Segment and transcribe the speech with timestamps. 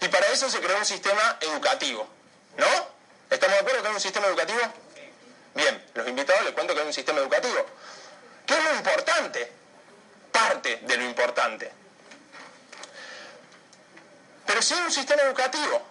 [0.00, 2.06] Y para eso se creó un sistema educativo.
[2.56, 2.66] ¿No?
[3.30, 4.60] ¿Estamos de acuerdo que hay un sistema educativo?
[5.54, 7.66] Bien, los invitados les cuento que hay un sistema educativo.
[8.46, 9.52] ¿Qué es lo importante?
[10.32, 11.72] Parte de lo importante.
[14.46, 15.82] Pero si hay un sistema educativo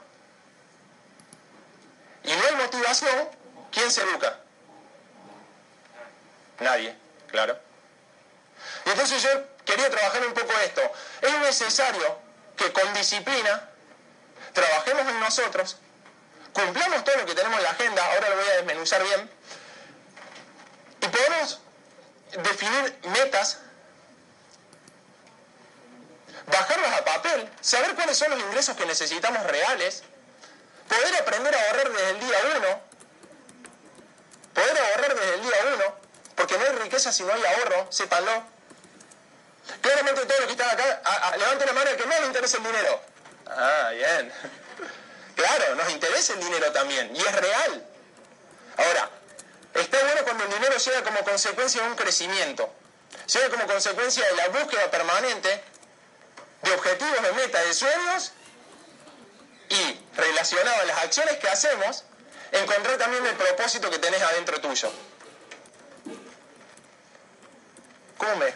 [2.24, 3.30] y no hay motivación,
[3.72, 4.40] ¿quién se educa?
[6.60, 6.96] Nadie,
[7.28, 7.60] claro.
[8.86, 9.30] Y entonces yo
[9.64, 10.82] quería trabajar un poco esto.
[11.22, 12.27] Es necesario
[12.58, 13.70] que con disciplina
[14.54, 15.78] trabajemos en nosotros,
[16.54, 19.30] cumplamos todo lo que tenemos en la agenda, ahora lo voy a desmenuzar bien,
[21.02, 21.60] y podemos
[22.44, 23.60] definir metas,
[26.48, 30.04] bajarlas a papel, saber cuáles son los ingresos que necesitamos reales,
[30.88, 32.82] poder aprender a ahorrar desde el día uno,
[34.54, 35.96] poder ahorrar desde el día uno,
[36.36, 38.57] porque no hay riqueza si no hay ahorro, sépanlo.
[39.82, 43.02] Claramente todos los que están acá, levanten la mano que no le interesa el dinero.
[43.48, 44.34] Ah, bien.
[45.38, 47.88] Claro, nos interesa el dinero también, y es real.
[48.76, 49.10] Ahora,
[49.76, 52.74] está bueno cuando el dinero llega como consecuencia de un crecimiento,
[53.32, 55.64] llega como consecuencia de la búsqueda permanente
[56.64, 58.32] de objetivos, de metas, de sueños,
[59.70, 62.04] y relacionado a las acciones que hacemos,
[62.52, 64.92] encontrar también el propósito que tenés adentro tuyo.
[68.18, 68.56] ¿Cómo me?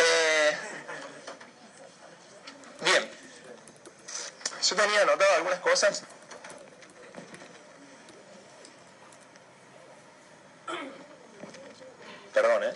[0.00, 0.56] Eh,
[2.80, 3.10] bien.
[4.62, 6.02] Yo tenía anotado algunas cosas.
[12.32, 12.72] Perdón, ¿eh?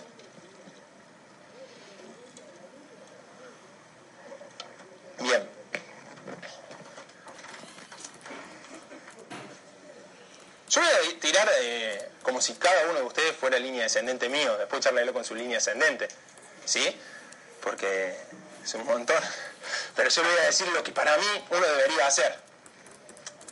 [5.19, 5.49] Bien.
[10.69, 14.57] Yo voy a tirar eh, como si cada uno de ustedes fuera línea descendente mío,
[14.57, 16.07] después charlarlo con su línea ascendente.
[16.65, 16.99] ¿Sí?
[17.65, 18.15] Porque
[18.63, 19.21] es un montón.
[19.95, 22.39] Pero yo le voy a decir lo que para mí uno debería hacer.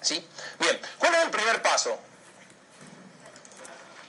[0.02, 0.26] ¿Sí?
[0.60, 2.00] Bien, ¿cuál es el primer paso?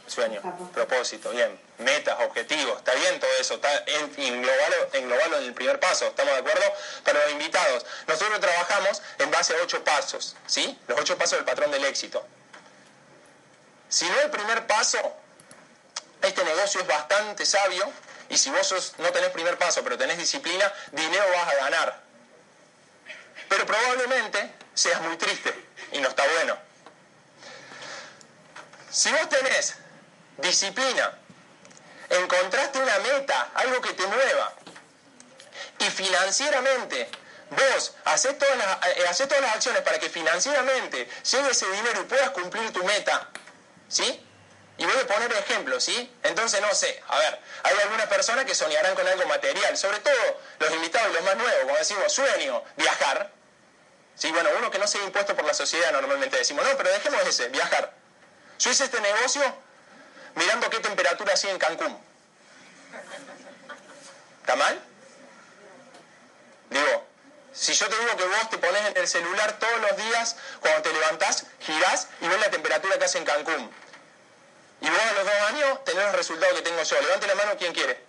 [0.07, 1.59] Sueño, propósito, bien.
[1.79, 3.85] Metas, objetivos, está bien todo eso, está
[4.17, 6.63] englobalo, englobalo en el primer paso, ¿estamos de acuerdo?
[7.03, 10.79] Para los invitados, nosotros trabajamos en base a ocho pasos, ¿sí?
[10.87, 12.25] Los ocho pasos del patrón del éxito.
[13.89, 14.99] Si no el primer paso,
[16.23, 17.93] este negocio es bastante sabio,
[18.29, 22.03] y si vos no tenés primer paso, pero tenés disciplina, dinero vas a ganar.
[23.49, 25.55] Pero probablemente seas muy triste
[25.93, 26.57] y no está bueno.
[28.91, 29.75] Si vos tenés
[30.39, 31.19] disciplina,
[32.11, 34.53] encontraste una meta, algo que te mueva,
[35.79, 37.09] y financieramente
[37.51, 42.05] vos haces todas las, eh, todas las acciones para que financieramente llegue ese dinero y
[42.05, 43.29] puedas cumplir tu meta,
[43.89, 44.24] ¿sí?
[44.77, 46.13] Y voy a poner ejemplos, ¿sí?
[46.25, 50.41] Entonces, no sé, a ver, hay algunas personas que soñarán con algo material, sobre todo
[50.59, 53.31] los invitados y los más nuevos, como decimos, sueño, viajar.
[54.17, 57.23] Sí, bueno, uno que no sea impuesto por la sociedad normalmente decimos, no, pero dejemos
[57.23, 57.93] ese, viajar.
[58.59, 59.43] Yo hice este negocio
[60.35, 61.97] mirando qué temperatura hacía en Cancún.
[64.41, 64.81] ¿Está mal?
[66.71, 67.07] Digo,
[67.53, 70.83] si yo te digo que vos te pones en el celular todos los días, cuando
[70.83, 73.84] te levantás, girás y ves la temperatura que hace en Cancún
[74.85, 77.01] y vos a los dos años tenés los resultados que tengo yo.
[77.01, 78.05] Levante la mano, ¿quién quiere?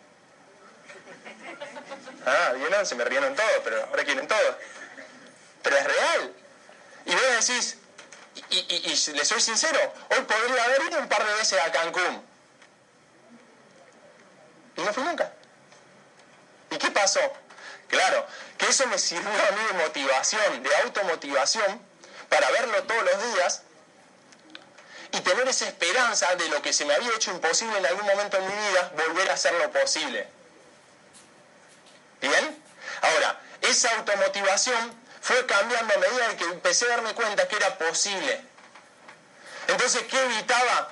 [2.25, 2.85] Ah, ¿vieron?
[2.85, 4.55] Se me rieron todos, pero ahora quieren todos.
[5.63, 6.33] Pero es real.
[7.05, 7.77] Y vos decís,
[8.49, 11.71] y, y, y, le soy sincero, hoy podría haber ido un par de veces a
[11.71, 12.25] Cancún.
[14.75, 15.31] Y no fui nunca.
[16.71, 17.21] ¿Y qué pasó?
[17.87, 18.27] Claro,
[18.57, 21.81] que eso me sirvió a mí de motivación, de automotivación,
[22.27, 23.64] para verlo todos los días
[25.15, 28.37] y tener esa esperanza de lo que se me había hecho imposible en algún momento
[28.37, 30.27] en mi vida, volver a hacerlo posible.
[32.19, 32.63] ¿Bien?
[33.01, 37.77] Ahora, esa automotivación fue cambiando a medida de que empecé a darme cuenta que era
[37.77, 38.41] posible.
[39.67, 40.91] Entonces, ¿qué evitaba?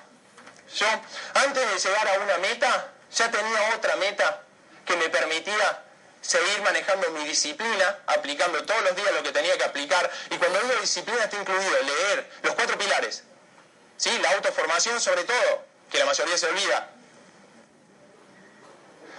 [0.75, 0.87] Yo,
[1.33, 4.41] antes de llegar a una meta, ya tenía otra meta
[4.85, 5.83] que me permitía
[6.21, 10.09] seguir manejando mi disciplina, aplicando todos los días lo que tenía que aplicar.
[10.29, 13.23] Y cuando digo disciplina está incluido leer los cuatro pilares,
[14.03, 14.09] ¿Sí?
[14.19, 16.89] La autoformación sobre todo, que la mayoría se olvida.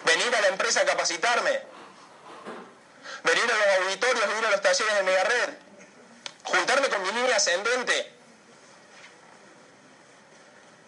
[0.05, 1.63] Venir a la empresa a capacitarme.
[3.23, 5.55] Venir a los auditorios, venir a los talleres de Megared.
[6.43, 8.13] Juntarme con mi línea ascendente.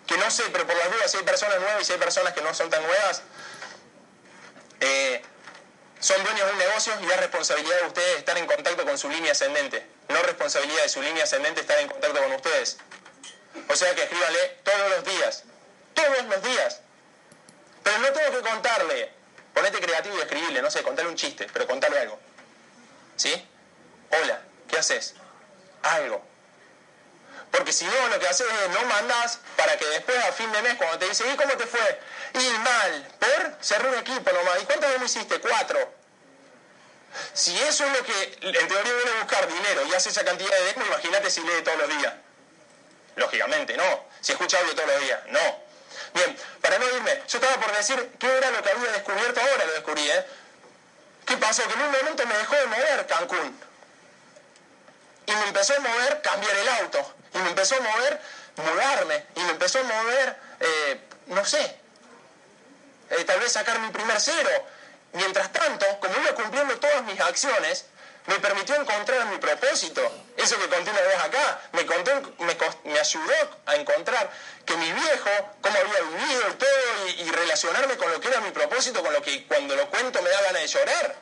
[0.07, 2.35] Que no sé, pero por las dudas, si hay personas nuevas y si hay personas
[2.35, 3.23] que no son tan nuevas,
[4.81, 5.23] eh,
[6.01, 9.09] son dueños de un negocio y es responsabilidad de ustedes estar en contacto con su
[9.09, 9.87] línea ascendente.
[10.11, 12.77] No responsabilidad de su línea ascendente estar en contacto con ustedes.
[13.69, 15.45] O sea que escríbale todos los días.
[15.95, 16.81] Todos los días.
[17.83, 19.13] Pero no tengo que contarle.
[19.55, 22.19] Ponete creativo y escribirle, no sé, contarle un chiste, pero contarle algo.
[23.17, 23.49] ¿Sí?
[24.79, 25.15] haces?
[25.83, 26.25] Algo.
[27.51, 30.63] Porque si no, lo que haces es no mandas para que después a fin de
[30.63, 32.01] mes, cuando te dicen, ¿y cómo te fue?
[32.35, 34.63] Y mal, por cerrar un equipo nomás.
[34.63, 35.41] ¿Y cuántas veces hiciste?
[35.41, 35.95] Cuatro.
[37.33, 40.51] Si eso es lo que en teoría viene a buscar dinero y hace esa cantidad
[40.51, 42.15] de demos, imagínate si lee todos los días.
[43.17, 44.05] Lógicamente, no.
[44.21, 45.67] Si escucha audio todos los días, no.
[46.15, 49.65] Bien, para no irme, yo estaba por decir qué era lo que había descubierto ahora,
[49.67, 50.25] lo descubrí, ¿eh?
[51.27, 51.67] ¿Qué pasó?
[51.67, 53.61] Que en un momento me dejó de mover Cancún.
[55.27, 57.15] Y me empezó a mover cambiar el auto.
[57.35, 58.21] Y me empezó a mover
[58.57, 59.27] mudarme.
[59.35, 61.77] Y me empezó a mover, eh, no sé,
[63.11, 64.51] eh, tal vez sacar mi primer cero.
[65.13, 67.87] Mientras tanto, como iba cumpliendo todas mis acciones,
[68.27, 70.03] me permitió encontrar mi propósito.
[70.37, 71.81] Eso que conté una vez acá, me,
[72.99, 74.31] ayudó a encontrar
[74.65, 75.31] que mi viejo,
[75.61, 79.23] cómo había vivido y todo, y, relacionarme con lo que era mi propósito, con lo
[79.23, 81.17] que cuando lo cuento me da ganas de llorar.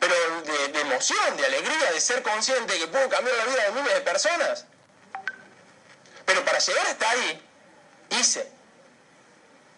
[0.00, 3.62] Pero de, de emoción, de alegría, de ser consciente de que puedo cambiar la vida
[3.64, 4.66] de miles de personas.
[6.26, 7.42] Pero para llegar hasta ahí,
[8.10, 8.50] hice.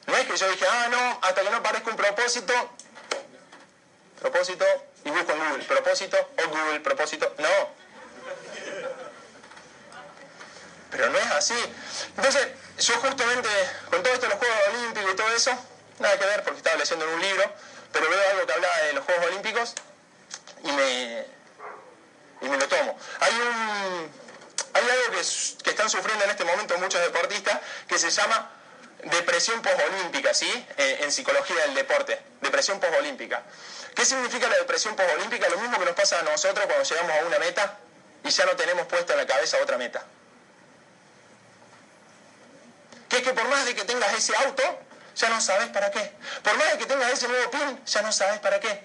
[0.07, 2.55] No es que yo dije, ah, no, hasta que no parezca un propósito,
[4.19, 4.65] propósito,
[5.09, 7.49] y busco en Google, propósito, o Google, propósito, no.
[10.91, 11.55] Pero no es así.
[12.17, 13.49] Entonces, yo justamente,
[13.91, 15.51] con todo esto de los Juegos Olímpicos y todo eso,
[15.99, 17.53] nada que ver porque estaba leyendo en un libro,
[17.91, 19.75] pero veo algo que hablaba de los Juegos Olímpicos
[20.65, 21.27] y me,
[22.43, 22.99] y me lo tomo.
[23.21, 24.11] Hay un
[24.75, 27.59] hay algo que, están sufriendo en este momento muchos deportistas
[27.89, 28.51] que se llama
[29.05, 30.51] depresión posolímpica, ¿sí?
[30.77, 33.43] Eh, en psicología del deporte, depresión posolímpica.
[33.99, 35.49] ¿Qué significa la depresión posolímpica?
[35.49, 37.79] Lo mismo que nos pasa a nosotros cuando llegamos a una meta
[38.23, 40.05] y ya no tenemos puesta en la cabeza otra meta.
[43.09, 44.63] Que es que por más de que tengas ese auto,
[45.17, 46.13] ya no sabes para qué.
[46.45, 48.85] Por más de que tengas ese nuevo pin, ya no sabes para qué.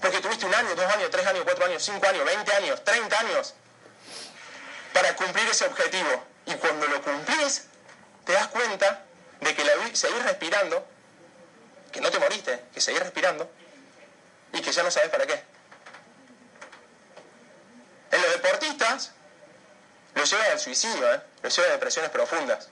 [0.00, 3.20] Porque tuviste un año, dos años, tres años, cuatro años, cinco años, veinte años, treinta
[3.20, 3.52] años
[4.94, 6.24] para cumplir ese objetivo.
[6.46, 7.66] Y cuando lo cumplís,
[8.24, 9.04] te das cuenta
[9.42, 10.86] de que la, seguís respirando,
[11.92, 13.50] que no te moriste, que seguís respirando,
[14.54, 15.42] y que ya no sabes para qué.
[18.12, 19.12] En los deportistas,
[20.14, 21.20] lo lleva al suicidio, ¿eh?
[21.42, 22.68] lo lleva a depresiones profundas.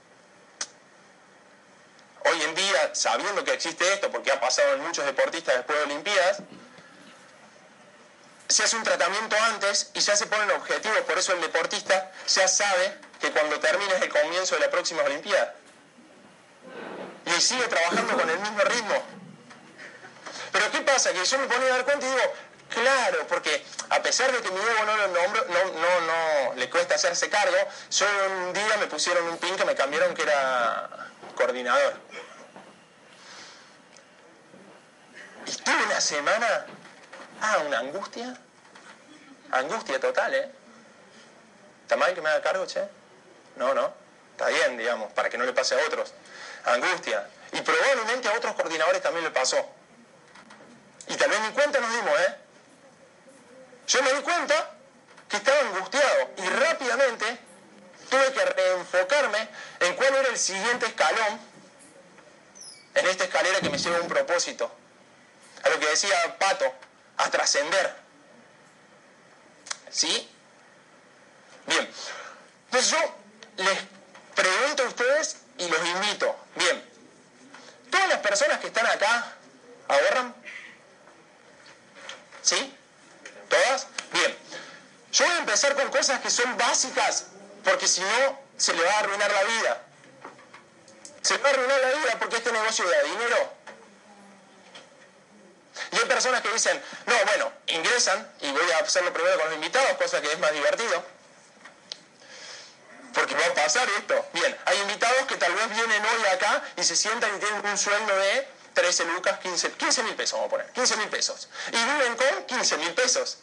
[2.24, 5.84] Hoy en día, sabiendo que existe esto, porque ha pasado en muchos deportistas después de
[5.84, 6.38] Olimpiadas,
[8.48, 12.46] se hace un tratamiento antes y ya se ponen objetivos, por eso el deportista ya
[12.46, 15.56] sabe que cuando termine es el comienzo de la próxima Olimpiada.
[17.26, 19.21] Y sigue trabajando con el mismo ritmo.
[20.52, 21.12] Pero ¿qué pasa?
[21.12, 22.34] Que yo me pongo a dar cuenta y digo,
[22.68, 26.70] claro, porque a pesar de que mi ego no lo nombro, no, no, no le
[26.70, 27.56] cuesta hacerse cargo,
[27.90, 28.06] yo
[28.38, 30.88] un día me pusieron un pin que me cambiaron que era
[31.34, 31.94] coordinador.
[35.46, 36.66] Y tuve una semana
[37.42, 38.36] Ah, una angustia.
[39.50, 40.48] Angustia total, ¿eh?
[41.82, 42.88] ¿Está mal que me haga cargo, che?
[43.56, 43.92] No, no.
[44.30, 46.14] Está bien, digamos, para que no le pase a otros.
[46.64, 47.28] Angustia.
[47.50, 49.58] Y probablemente a otros coordinadores también le pasó.
[51.08, 52.36] Y tal vez ni cuenta nos dimos, ¿eh?
[53.88, 54.70] Yo me di cuenta
[55.28, 57.38] que estaba angustiado y rápidamente
[58.08, 59.48] tuve que reenfocarme
[59.80, 61.40] en cuál era el siguiente escalón
[62.94, 64.70] en esta escalera que me lleva a un propósito.
[65.64, 66.72] A lo que decía Pato,
[67.16, 67.96] a trascender.
[69.90, 70.28] ¿Sí?
[71.66, 71.88] Bien.
[72.66, 73.14] Entonces yo
[73.64, 73.78] les
[74.34, 76.36] pregunto a ustedes y los invito.
[76.56, 76.90] Bien.
[77.90, 79.32] ¿Todas las personas que están acá
[79.88, 80.34] ahorran?
[82.42, 82.76] ¿Sí?
[83.48, 83.86] ¿Todas?
[84.12, 84.36] Bien.
[85.12, 87.26] Yo voy a empezar con cosas que son básicas,
[87.64, 89.82] porque si no, se le va a arruinar la vida.
[91.22, 93.52] Se le va a arruinar la vida porque este negocio da dinero.
[95.92, 99.54] Y hay personas que dicen, no, bueno, ingresan y voy a hacerlo primero con los
[99.54, 101.04] invitados, cosa que es más divertido.
[103.12, 104.26] Porque va a pasar esto.
[104.32, 107.76] Bien, hay invitados que tal vez vienen hoy acá y se sientan y tienen un
[107.76, 111.48] sueldo de 13 lucas, 15 mil pesos, vamos a poner, 15 mil pesos.
[111.68, 113.38] Y viven con 15 mil pesos.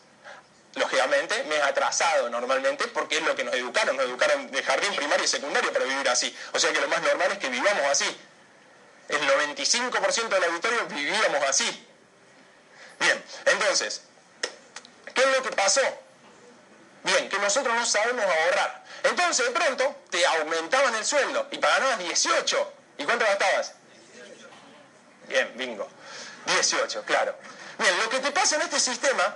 [0.75, 3.97] Lógicamente, me he atrasado normalmente porque es lo que nos educaron.
[3.97, 6.35] Nos educaron de jardín primario y secundario para vivir así.
[6.53, 8.05] O sea que lo más normal es que vivamos así.
[9.07, 11.87] El 95% del auditorio vivíamos así.
[12.99, 14.03] Bien, entonces,
[15.13, 15.81] ¿qué es lo que pasó?
[17.03, 18.83] Bien, que nosotros no sabemos ahorrar.
[19.03, 22.73] Entonces, de pronto, te aumentaban el sueldo y pagabas 18.
[22.99, 23.73] ¿Y cuánto gastabas?
[25.29, 25.87] Bien, bingo.
[26.47, 27.35] 18, claro.
[27.77, 29.35] Bien, lo que te pasa en este sistema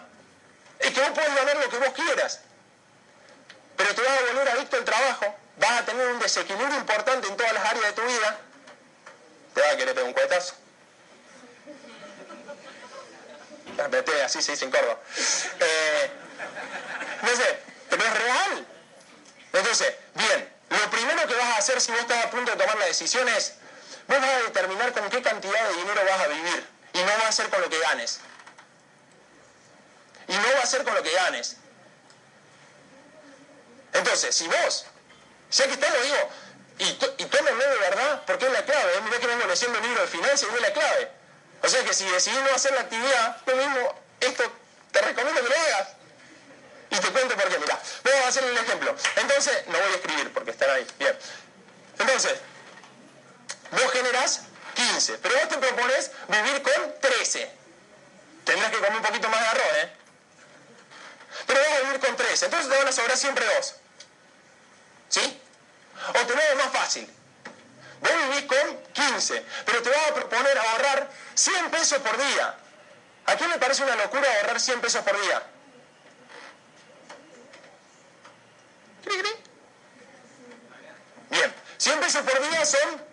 [0.80, 2.42] es que vos podés ganar lo que vos quieras,
[3.78, 7.38] pero te vas a volver adicto al trabajo, vas a tener un desequilibrio importante en
[7.38, 8.40] todas las áreas de tu vida,
[9.54, 10.56] te vas a querer pegar un cuetazo.
[14.26, 15.00] así se dice en Córdoba.
[15.60, 16.12] Eh,
[17.22, 17.60] no sé,
[17.90, 18.68] pero es real.
[19.54, 22.78] Entonces, bien, lo primero que vas a hacer si vos estás a punto de tomar
[22.78, 23.56] la decisión es
[24.08, 27.28] vos vas a determinar con qué cantidad de dinero vas a vivir y no va
[27.28, 28.20] a ser con lo que ganes.
[30.28, 31.58] Y no va a ser con lo que ganes.
[33.94, 34.86] Entonces, si vos,
[35.52, 36.30] ya que está, lo digo,
[36.80, 38.96] y, y tómenme de verdad, porque es la clave.
[38.96, 39.02] ¿eh?
[39.02, 41.12] Mirá que vengo leyendo un libro de finanzas y es la clave.
[41.62, 44.44] O sea que si decidís no hacer la actividad, lo mismo, esto
[44.92, 45.90] te recomiendo que lo hagas.
[46.90, 47.60] Y te cuento por qué.
[47.60, 48.96] Mirá, vamos a hacer un ejemplo.
[49.16, 50.88] Entonces, no voy a escribir porque están ahí.
[51.00, 51.18] Bien.
[52.00, 52.40] Entonces,
[53.72, 54.42] vos generás
[54.76, 57.52] 15, pero vos te propones vivir con 13.
[58.44, 59.94] Tendrás que comer un poquito más de arroz, ¿eh?
[61.48, 63.76] Pero vas a vivir con 13, entonces te van a sobrar siempre dos.
[65.10, 65.42] ¿Sí?
[66.10, 67.10] O te lo más fácil.
[68.02, 72.58] Vos vivís con 15, pero te vas a proponer ahorrar 100 pesos por día.
[73.26, 75.42] ¿A quién le parece una locura ahorrar 100 pesos por día?
[81.30, 83.13] Bien, 100 pesos por día son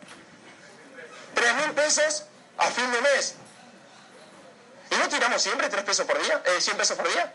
[1.41, 2.25] 3 mil pesos
[2.59, 3.35] a fin de mes.
[4.91, 6.43] ¿Y no tiramos siempre 3 pesos por día?
[6.45, 7.33] Eh, ¿100 pesos por día?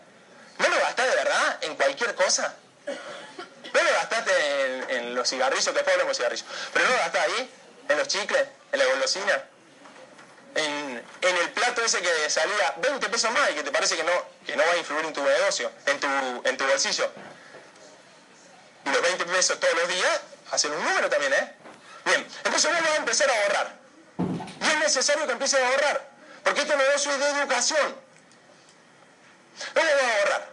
[0.58, 2.54] ¿No lo gastás de verdad en cualquier cosa?
[2.86, 7.50] No lo gastaste en, los cigarrillos, que después hablamos cigarrillos, pero no lo gastaste ahí,
[7.88, 9.44] en los chicles, en la golosina,
[10.54, 14.12] en, el plato ese que salía 20 pesos más y que te parece que no,
[14.46, 16.06] que no va a influir en tu negocio, en tu,
[16.44, 17.10] en tu bolsillo.
[18.84, 20.20] Y los 20 pesos todos los días
[20.52, 21.54] hacen un número también, ¿eh?
[22.04, 23.85] Bien, entonces uno va a empezar a ahorrar.
[24.60, 26.08] Y es necesario que empieces a ahorrar,
[26.44, 27.96] porque este negocio es de educación.
[29.74, 30.48] No lo vas a ahorrar.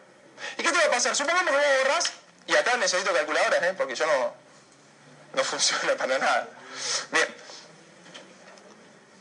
[0.58, 1.16] ¿Y qué te va a pasar?
[1.16, 2.12] Supongamos que lo ahorras,
[2.48, 3.74] y acá necesito calculadoras, ¿eh?
[3.78, 4.34] porque yo no,
[5.34, 6.48] no funciona para nada.
[7.12, 7.36] Bien.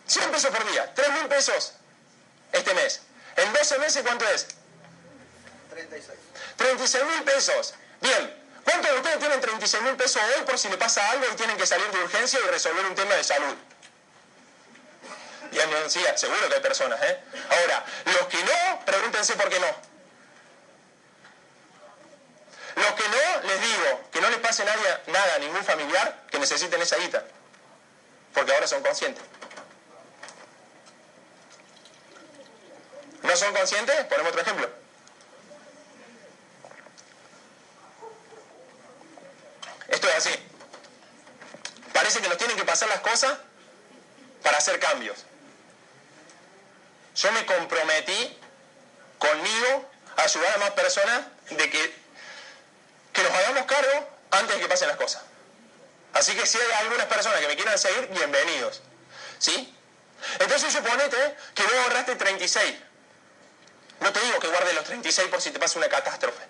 [0.07, 1.73] 100 pesos por día, 3 mil pesos
[2.53, 3.01] este mes.
[3.37, 4.47] En 12 meses, ¿cuánto es?
[5.71, 6.19] 36.
[6.57, 7.75] 36 mil pesos.
[8.01, 8.43] Bien.
[8.65, 11.57] ¿Cuántos de ustedes tienen 36 mil pesos hoy por si le pasa algo y tienen
[11.57, 13.55] que salir de urgencia y resolver un tema de salud?
[15.53, 17.21] Y decía, seguro que hay personas, ¿eh?
[17.51, 19.67] Ahora, los que no, pregúntense por qué no.
[22.77, 26.39] Los que no, les digo, que no les pase nada, nada a ningún familiar que
[26.39, 27.23] necesiten esa guita.
[28.33, 29.23] Porque ahora son conscientes.
[33.23, 34.05] ¿No son conscientes?
[34.07, 34.71] Ponemos otro ejemplo.
[39.89, 40.49] Esto es así.
[41.93, 43.37] Parece que nos tienen que pasar las cosas
[44.43, 45.27] para hacer cambios.
[47.15, 48.39] Yo me comprometí
[49.19, 51.95] conmigo a ayudar a más personas de que,
[53.13, 55.23] que nos hagamos cargo antes de que pasen las cosas.
[56.15, 58.83] Así que si hay algunas personas que me quieran seguir, bienvenidos.
[59.39, 59.75] ¿Sí?
[60.39, 62.75] Entonces suponete que vos ahorraste 36.
[64.01, 66.43] No te digo que guardes los 36 por si te pasa una catástrofe.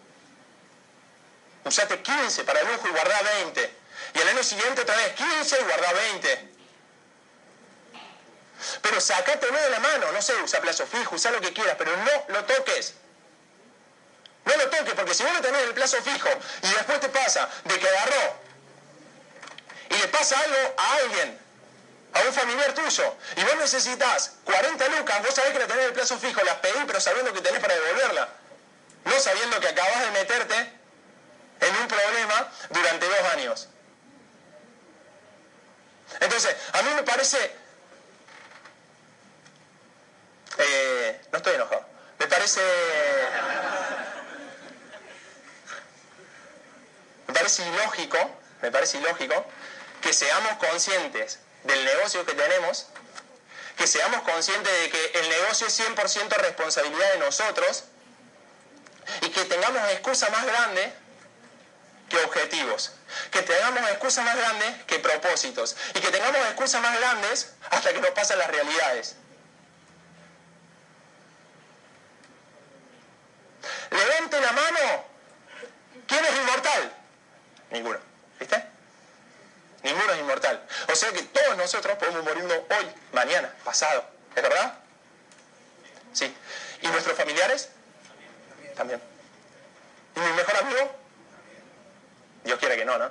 [1.64, 3.76] Usate 15 para el lujo y guardá 20.
[4.14, 6.48] Y el año siguiente otra vez 15 y guardá 20.
[8.82, 11.96] Pero sacátelo de la mano, no sé, usa plazo fijo, usa lo que quieras, pero
[11.96, 12.94] no lo toques.
[14.44, 16.28] No lo toques, porque si vos lo tenés el plazo fijo
[16.62, 18.36] y después te pasa de que agarró
[19.88, 21.38] y le pasa algo a alguien,
[22.14, 25.92] a un familiar tuyo, y vos necesitas 40 lucas, vos sabés que la tenés el
[25.92, 28.28] plazo fijo, las pedí, pero sabiendo que tenés para devolverla.
[29.04, 30.72] No sabiendo que acabas de meterte
[31.60, 33.68] en un problema durante dos años.
[36.20, 37.61] Entonces, a mí me parece
[40.58, 41.84] eh, no estoy enojado.
[42.18, 42.60] Me parece.
[47.26, 48.18] Me parece ilógico,
[48.60, 49.46] me parece ilógico
[50.02, 52.86] que seamos conscientes del negocio que tenemos,
[53.76, 57.84] que seamos conscientes de que el negocio es 100% responsabilidad de nosotros
[59.22, 60.92] y que tengamos excusa más grande
[62.08, 62.92] que objetivos,
[63.30, 68.00] que tengamos excusas más grandes que propósitos y que tengamos excusas más grandes hasta que
[68.00, 69.16] nos pasen las realidades.
[73.92, 75.04] Levante la mano.
[76.06, 76.92] ¿Quién es inmortal?
[77.70, 77.98] Ninguno.
[78.38, 78.64] ¿Viste?
[79.82, 80.66] Ninguno es inmortal.
[80.90, 84.04] O sea que todos nosotros podemos morirnos hoy, mañana, pasado.
[84.34, 84.78] ¿Es verdad?
[86.12, 86.34] Sí.
[86.80, 87.68] ¿Y nuestros familiares?
[88.76, 89.00] También.
[90.16, 90.96] ¿Y mi mejor amigo?
[92.44, 93.10] Dios quiere que no, ¿no?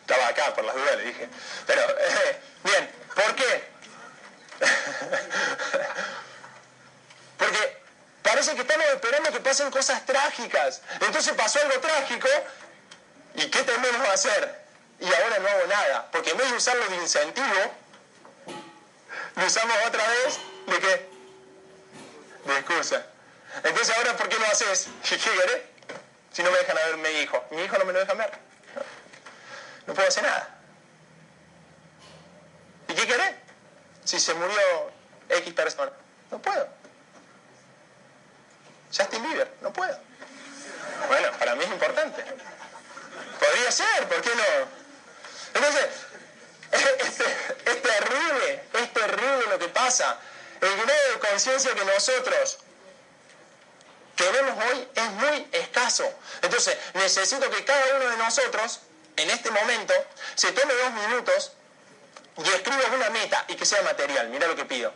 [0.00, 1.28] Estaba acá por las dudas, le dije.
[1.66, 3.70] Pero, eh, bien, ¿por qué?
[7.38, 7.69] Porque
[8.30, 10.82] Parece que estamos esperando que pasen cosas trágicas.
[11.00, 12.28] Entonces pasó algo trágico
[13.34, 14.64] y ¿qué tenemos que hacer?
[15.00, 16.08] Y ahora no hago nada.
[16.12, 17.74] Porque en vez de usarlo de incentivo,
[19.34, 21.08] lo usamos otra vez de qué?
[22.44, 23.04] De excusa.
[23.64, 24.86] Entonces ahora ¿por qué lo haces?
[25.02, 25.62] ¿Qué querés?
[26.30, 27.44] Si no me dejan a ver mi hijo.
[27.50, 28.30] Mi hijo no me lo deja ver.
[29.88, 30.56] No puedo hacer nada.
[32.86, 33.34] ¿Y qué querés?
[34.04, 34.92] Si se murió
[35.30, 35.90] X persona.
[36.30, 36.79] No puedo.
[38.96, 39.98] Justin Bieber, no puedo.
[41.08, 42.24] Bueno, para mí es importante.
[43.38, 44.80] Podría ser, ¿por qué no?
[45.54, 45.86] Entonces,
[46.72, 50.18] es, terrible, es terrible lo que pasa.
[50.60, 52.58] El grado de conciencia que nosotros
[54.14, 56.04] tenemos hoy es muy escaso.
[56.42, 58.80] Entonces, necesito que cada uno de nosotros,
[59.16, 59.94] en este momento,
[60.34, 61.52] se tome dos minutos
[62.36, 64.28] y escriba una meta y que sea material.
[64.28, 64.92] Mira lo que pido.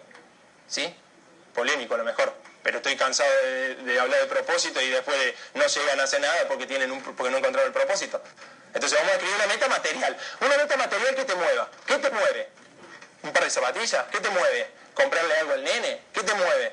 [0.68, 0.94] ¿Sí?
[1.54, 3.30] Polémico a lo mejor pero estoy cansado
[3.84, 7.02] de, hablar de propósito y después de no llegan a hacer nada porque, tienen un,
[7.02, 8.20] porque no encontraron el propósito.
[8.72, 10.16] Entonces vamos a escribir una meta material.
[10.40, 11.68] Una meta material que te mueva.
[11.86, 12.48] ¿Qué te mueve?
[13.22, 14.06] ¿Un par de zapatillas?
[14.10, 14.70] ¿Qué te mueve?
[14.94, 16.00] ¿Comprarle algo al nene?
[16.12, 16.72] ¿Qué te mueve?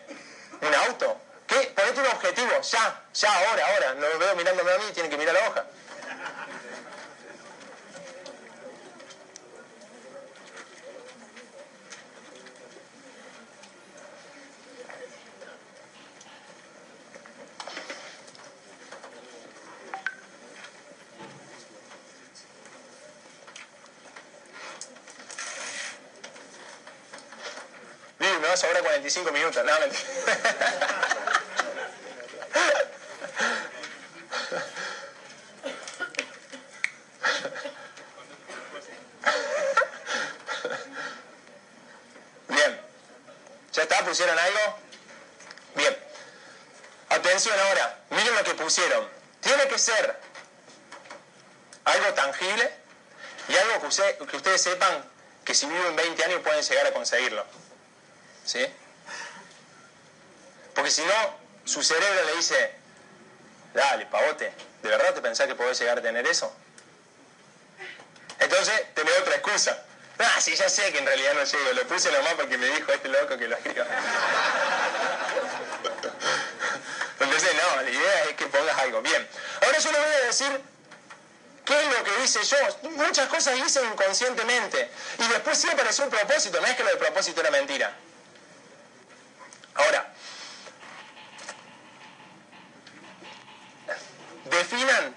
[0.61, 1.21] ¿Un auto?
[1.45, 1.73] ¿Qué?
[1.75, 3.93] Ponete un objetivo, ya, ya, ahora, ahora.
[3.95, 5.65] No lo veo mirándome a mí, tienen que mirar la hoja.
[28.81, 29.63] Ahora 45 minutos.
[29.65, 29.71] No,
[42.47, 42.81] Bien.
[43.73, 44.05] ¿Ya está?
[44.05, 44.77] ¿Pusieron algo?
[45.75, 45.97] Bien.
[47.09, 47.99] Atención ahora.
[48.09, 49.07] Miren lo que pusieron.
[49.41, 50.19] Tiene que ser
[51.85, 52.71] algo tangible
[53.47, 53.89] y algo
[54.27, 55.03] que ustedes sepan
[55.43, 57.45] que si viven 20 años pueden llegar a conseguirlo.
[58.45, 58.65] ¿Sí?
[60.73, 62.73] Porque si no, su cerebro le dice,
[63.73, 66.53] dale, pavote, ¿de verdad te pensás que podés llegar a tener eso?
[68.39, 69.85] Entonces, tenés otra excusa.
[70.17, 72.91] Ah, sí, ya sé que en realidad no llego, lo puse nomás porque me dijo
[72.91, 73.85] este loco que lo escriba.
[77.19, 79.01] Entonces, no, la idea es que pongas algo.
[79.01, 79.27] Bien,
[79.63, 80.61] ahora yo le voy a decir
[81.65, 82.57] qué es lo que hice yo.
[82.91, 84.89] Muchas cosas hice inconscientemente.
[85.19, 87.95] Y después sí apareció un propósito, no es que lo del propósito era mentira.
[89.73, 90.13] Ahora,
[94.45, 95.15] definan,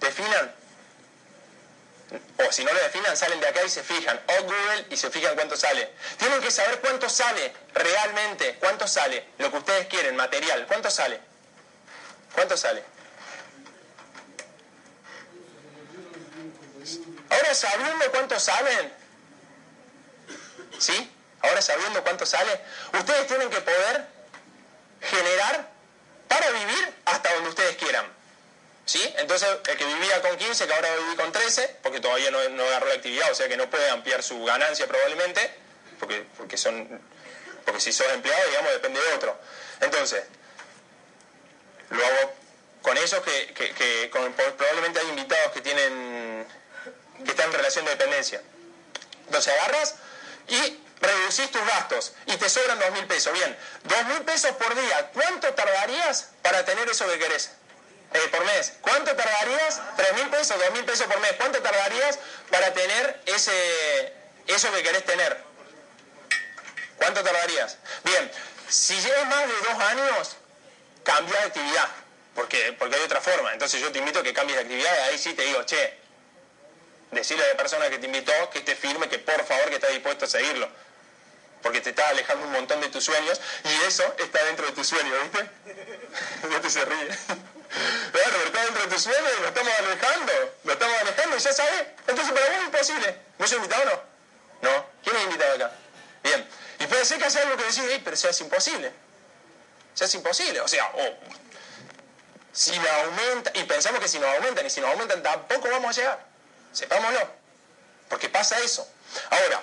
[0.00, 0.54] definan,
[2.38, 5.10] o si no lo definan, salen de acá y se fijan, o Google y se
[5.10, 5.92] fijan cuánto sale.
[6.18, 11.20] Tienen que saber cuánto sale realmente, cuánto sale lo que ustedes quieren, material, cuánto sale.
[12.34, 12.84] ¿Cuánto sale?
[17.30, 18.92] Ahora sabiendo cuánto salen,
[20.78, 21.10] ¿sí?
[21.46, 22.60] Ahora sabiendo cuánto sale,
[22.92, 24.06] ustedes tienen que poder
[25.00, 25.68] generar
[26.28, 28.06] para vivir hasta donde ustedes quieran.
[28.84, 29.02] ¿Sí?
[29.18, 32.86] Entonces, el que vivía con 15, que ahora vivir con 13, porque todavía no, agarró
[32.86, 35.50] la actividad, o sea que no puede ampliar su ganancia probablemente,
[35.98, 37.00] porque, porque, son,
[37.64, 39.36] porque si sos empleado, digamos, depende de otro.
[39.80, 40.22] Entonces,
[41.90, 42.32] lo hago
[42.82, 44.10] con ellos que, que,
[44.56, 46.46] probablemente hay invitados que tienen
[47.24, 48.40] que están en relación de dependencia.
[49.26, 49.96] Entonces agarras
[50.48, 53.32] y reducís tus gastos y te sobran dos mil pesos.
[53.32, 57.50] Bien, dos mil pesos por día, ¿cuánto tardarías para tener eso que querés?
[58.12, 58.72] Eh, por mes.
[58.80, 59.80] ¿Cuánto tardarías?
[59.96, 61.32] Tres mil pesos, dos mil pesos por mes.
[61.32, 62.18] ¿Cuánto tardarías
[62.50, 64.12] para tener ese,
[64.46, 65.36] eso que querés tener?
[66.96, 67.76] ¿Cuánto tardarías?
[68.04, 68.30] Bien,
[68.68, 70.36] si llevas más de dos años,
[71.02, 71.88] cambia de actividad,
[72.34, 73.52] porque, porque hay otra forma.
[73.52, 75.98] Entonces yo te invito a que cambies de actividad y ahí sí te digo, che,
[77.10, 79.88] decirle a la persona que te invitó que esté firme, que por favor que está
[79.88, 80.70] dispuesto a seguirlo
[81.62, 84.84] porque te está alejando un montón de tus sueños y eso está dentro de tu
[84.84, 85.50] sueño, ¿viste?
[86.62, 87.08] te se ríe.
[88.12, 90.32] Claro, está dentro de tu sueño y lo estamos alejando,
[90.64, 91.86] lo estamos alejando y ya sabes.
[92.06, 93.16] Entonces para vos es imposible.
[93.38, 94.70] ¿No soy invitado o no?
[94.70, 94.86] No.
[95.02, 95.72] ¿Quién es invitado acá?
[96.22, 96.48] Bien.
[96.78, 98.92] Y puede ser que hace algo que decís, pero sea es imposible.
[99.94, 100.60] Sea es imposible.
[100.60, 100.90] O sea,
[102.52, 105.96] si nos aumenta, y pensamos que si nos aumentan y si nos aumentan tampoco vamos
[105.96, 106.26] a llegar.
[106.72, 107.30] Sepámoslo.
[108.08, 108.88] Porque pasa eso.
[109.30, 109.62] Ahora,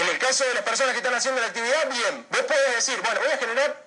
[0.00, 2.98] en el caso de las personas que están haciendo la actividad, bien, vos podés decir,
[3.02, 3.84] bueno, voy a generar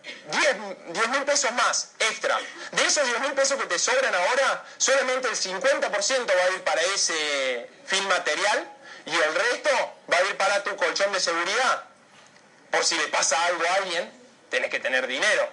[0.91, 2.39] 10 mil pesos más extra.
[2.71, 6.63] De esos 10 mil pesos que te sobran ahora, solamente el 50% va a ir
[6.63, 8.71] para ese fin material
[9.05, 9.69] y el resto
[10.11, 11.83] va a ir para tu colchón de seguridad.
[12.69, 14.11] Por si le pasa algo a alguien,
[14.49, 15.49] tenés que tener dinero.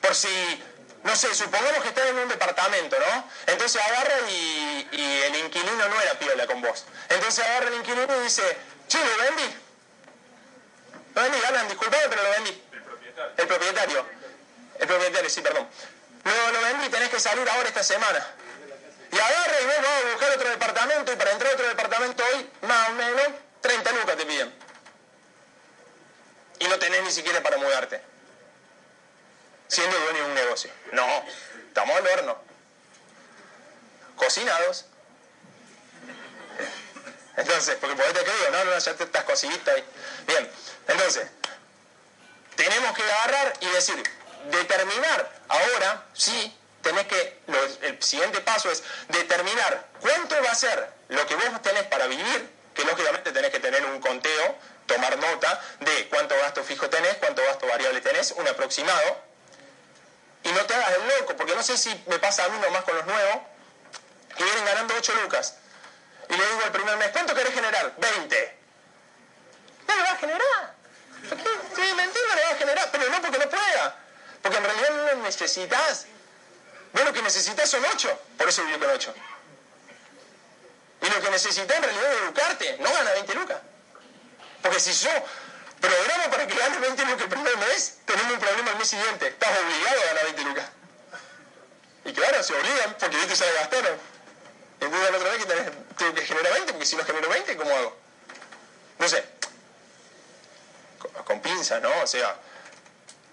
[0.00, 0.62] Por si
[1.04, 3.28] no sé, supongamos que estás en un departamento, ¿no?
[3.46, 6.84] Entonces agarra y, el inquilino no era piola con vos.
[7.08, 8.42] Entonces agarra el inquilino y dice,
[8.88, 9.56] che, lo vendí.
[11.14, 12.62] Lo vendí, Alan, disculpame, pero lo vendí.
[12.72, 13.32] El propietario.
[13.36, 14.06] El propietario.
[14.78, 15.68] El propietario, sí, perdón.
[16.24, 18.24] Lo, lo vendí, tenés que salir ahora esta semana.
[19.10, 22.24] Y agarra y vos vas a buscar otro departamento y para entrar a otro departamento
[22.32, 23.28] hoy, más o menos,
[23.60, 24.54] 30 lucas te piden.
[26.60, 28.11] Y no tenés ni siquiera para mudarte.
[29.72, 30.70] Siendo dueño de un negocio.
[30.92, 31.24] No,
[31.66, 32.36] estamos al horno.
[34.16, 34.84] Cocinados.
[37.38, 39.82] Entonces, porque por te digo, no, no, ya te estás cocinita ahí.
[40.26, 40.50] Bien,
[40.88, 41.26] entonces,
[42.54, 44.02] tenemos que agarrar y decir,
[44.50, 47.40] determinar ahora, sí, tenés que,
[47.80, 52.50] el siguiente paso es determinar cuánto va a ser lo que vos tenés para vivir,
[52.74, 54.54] que lógicamente tenés que tener un conteo,
[54.84, 59.31] tomar nota de cuánto gasto fijo tenés, cuánto gasto variable tenés, un aproximado,
[60.44, 62.84] y no te hagas el loco, porque no sé si me pasa a mí nomás
[62.84, 63.42] con los nuevos,
[64.36, 65.56] que vienen ganando 8 lucas.
[66.28, 67.94] Y le digo el primer mes, ¿cuánto querés generar?
[67.96, 68.58] 20.
[69.88, 70.74] No lo va a generar.
[71.74, 73.96] Sí, me entiendo, lo va a generar, pero no porque no pueda.
[74.40, 76.06] Porque en realidad no lo necesitas.
[76.92, 79.14] Vos lo que necesitas son 8, por eso vivió con 8.
[81.02, 83.58] Y lo que necesitas en realidad es educarte, no gana 20 lucas.
[84.62, 85.10] Porque si yo
[85.82, 89.26] programo para que gane 20 lucas el primer mes, tenemos un problema el mes siguiente.
[89.26, 90.66] Estás obligado a ganar 20 lucas.
[92.04, 93.98] Y claro, se obligan porque viste la gastaron.
[94.80, 97.70] Entonces la otra vez que tenés, que generar 20, porque si no genero 20, ¿cómo
[97.76, 97.96] hago?
[98.98, 99.24] No sé.
[101.24, 101.90] Con, pinzas, ¿no?
[102.02, 102.36] O sea,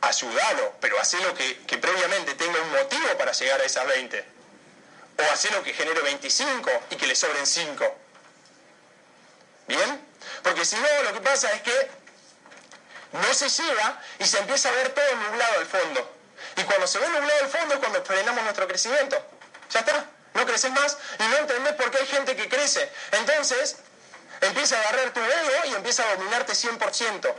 [0.02, 4.26] ayúdalo, pero hacelo que, que previamente tenga un motivo para llegar a esas 20.
[5.20, 7.96] O hacelo que genere 25 y que le sobren 5.
[9.68, 10.08] ¿Bien?
[10.44, 11.99] Porque si no, lo que pasa es que
[13.12, 16.16] no se llega y se empieza a ver todo nublado al fondo.
[16.56, 19.18] Y cuando se ve nublado al fondo es cuando frenamos nuestro crecimiento.
[19.72, 22.92] Ya está, no creces más y no entendés por qué hay gente que crece.
[23.12, 23.78] Entonces,
[24.42, 27.34] empieza a agarrar tu ego y empieza a dominarte 100%.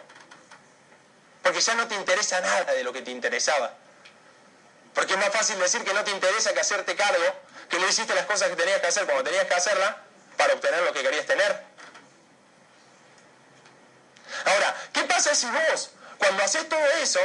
[1.42, 3.74] Porque ya no te interesa nada de lo que te interesaba.
[4.94, 7.24] Porque es más fácil decir que no te interesa que hacerte cargo,
[7.68, 9.94] que no hiciste las cosas que tenías que hacer cuando tenías que hacerlas
[10.36, 11.69] para obtener lo que querías tener.
[14.44, 17.20] Ahora, ¿qué pasa si vos, cuando haces todo eso,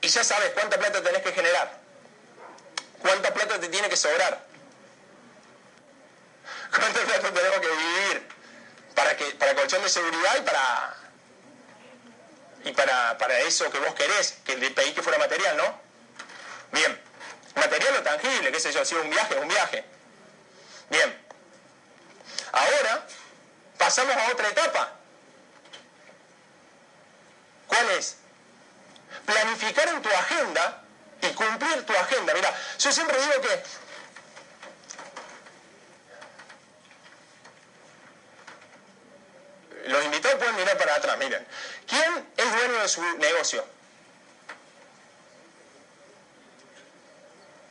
[0.00, 1.78] y ya sabes cuánta plata tenés que generar,
[3.00, 4.40] cuánta plata te tiene que sobrar,
[6.70, 8.28] cuánta plata tenemos que vivir
[8.94, 10.96] para, que, para colchón de seguridad y para,
[12.64, 15.80] y para, para eso que vos querés, que le pedí que fuera material, ¿no?
[16.72, 17.00] Bien,
[17.54, 19.84] material o tangible, qué sé yo, si un viaje, un viaje.
[20.88, 21.26] Bien,
[22.52, 23.06] ahora
[23.78, 24.99] pasamos a otra etapa.
[27.70, 28.16] ¿Cuál es?
[29.24, 30.82] Planificar en tu agenda
[31.22, 32.34] y cumplir tu agenda.
[32.34, 33.62] Mira, yo siempre digo que
[39.88, 41.46] los invitados pueden mirar para atrás, miren.
[41.86, 43.64] ¿Quién es dueño de su negocio?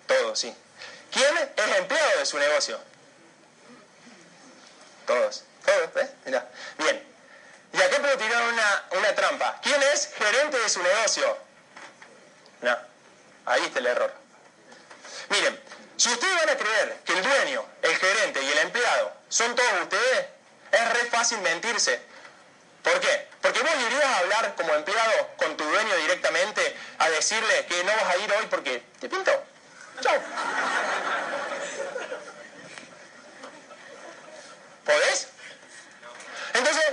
[0.08, 0.56] Todos, sí.
[1.12, 2.80] ¿Quién es empleado de su negocio?
[5.06, 5.44] Todos.
[5.66, 6.10] Todos, ¿ves?
[6.26, 6.50] Mira.
[6.78, 7.09] Bien.
[7.72, 9.60] Y acá puedo tirar una, una trampa.
[9.62, 11.38] ¿Quién es gerente de su negocio?
[12.62, 12.78] No.
[13.46, 14.14] Ahí está el error.
[15.30, 15.60] Miren,
[15.98, 19.82] si ustedes van a creer que el dueño, el gerente y el empleado son todos
[19.84, 20.26] ustedes,
[20.72, 22.02] es re fácil mentirse.
[22.84, 23.28] ¿Por qué?
[23.42, 27.92] Porque vos irías a hablar como empleado con tu dueño directamente a decirle que no
[27.92, 29.32] vas a ir hoy porque te pinto.
[30.02, 30.16] Chao.
[34.86, 35.28] ¿Podés?
[36.54, 36.86] Entonces,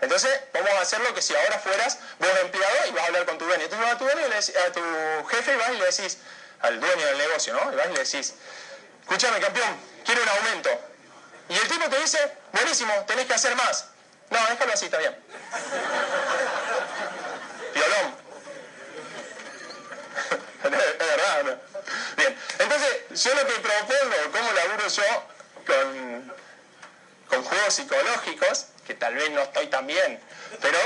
[0.00, 3.26] entonces vamos a hacer lo que si ahora fueras vos empleado y vas a hablar
[3.26, 3.64] con tu dueño.
[3.64, 4.80] Entonces vas a tu dueño y le decís, a tu
[5.28, 6.18] jefe y vas y le decís,
[6.60, 7.72] al dueño del negocio, ¿no?
[7.72, 8.34] Y vas y le decís,
[9.02, 10.70] escúchame campeón, quiero un aumento.
[11.48, 13.86] Y el tipo te dice, buenísimo, tenés que hacer más.
[14.30, 15.14] No, déjalo así, está bien.
[17.74, 18.20] Violón.
[20.64, 21.56] es verdad, ¿no?
[22.16, 25.02] Bien, entonces yo lo que propongo, cómo laburo yo
[25.66, 26.32] con,
[27.28, 30.18] con juegos psicológicos, que tal vez no estoy tan bien,
[30.60, 30.78] pero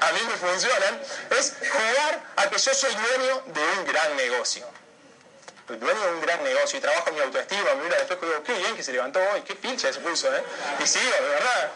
[0.00, 4.66] a mí me funcionan, es jugar a que yo soy dueño de un gran negocio.
[5.66, 8.76] Soy dueño de un gran negocio y trabajo mi autoestima, me y digo, qué bien
[8.76, 10.44] que se levantó hoy, qué pinche se puso, ¿eh?
[10.82, 11.70] Y sigo, de verdad.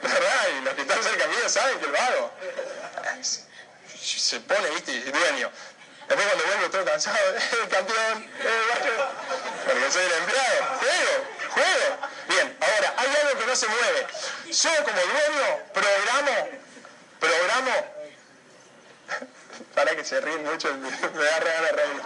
[0.00, 2.32] De verdad, y los que están cerca mío saben que lo hago.
[3.20, 5.50] Se pone, viste, dueño.
[6.08, 8.62] Después cuando vuelvo todo cansado, eh, campeón, eh,
[9.66, 10.64] porque soy el empleado.
[10.78, 12.15] Juego, juego.
[13.06, 14.06] Hay algo que no se mueve.
[14.46, 16.48] Yo como dueño programo,
[17.20, 17.72] programo,
[19.74, 22.02] para que se ríen mucho, me da a reír.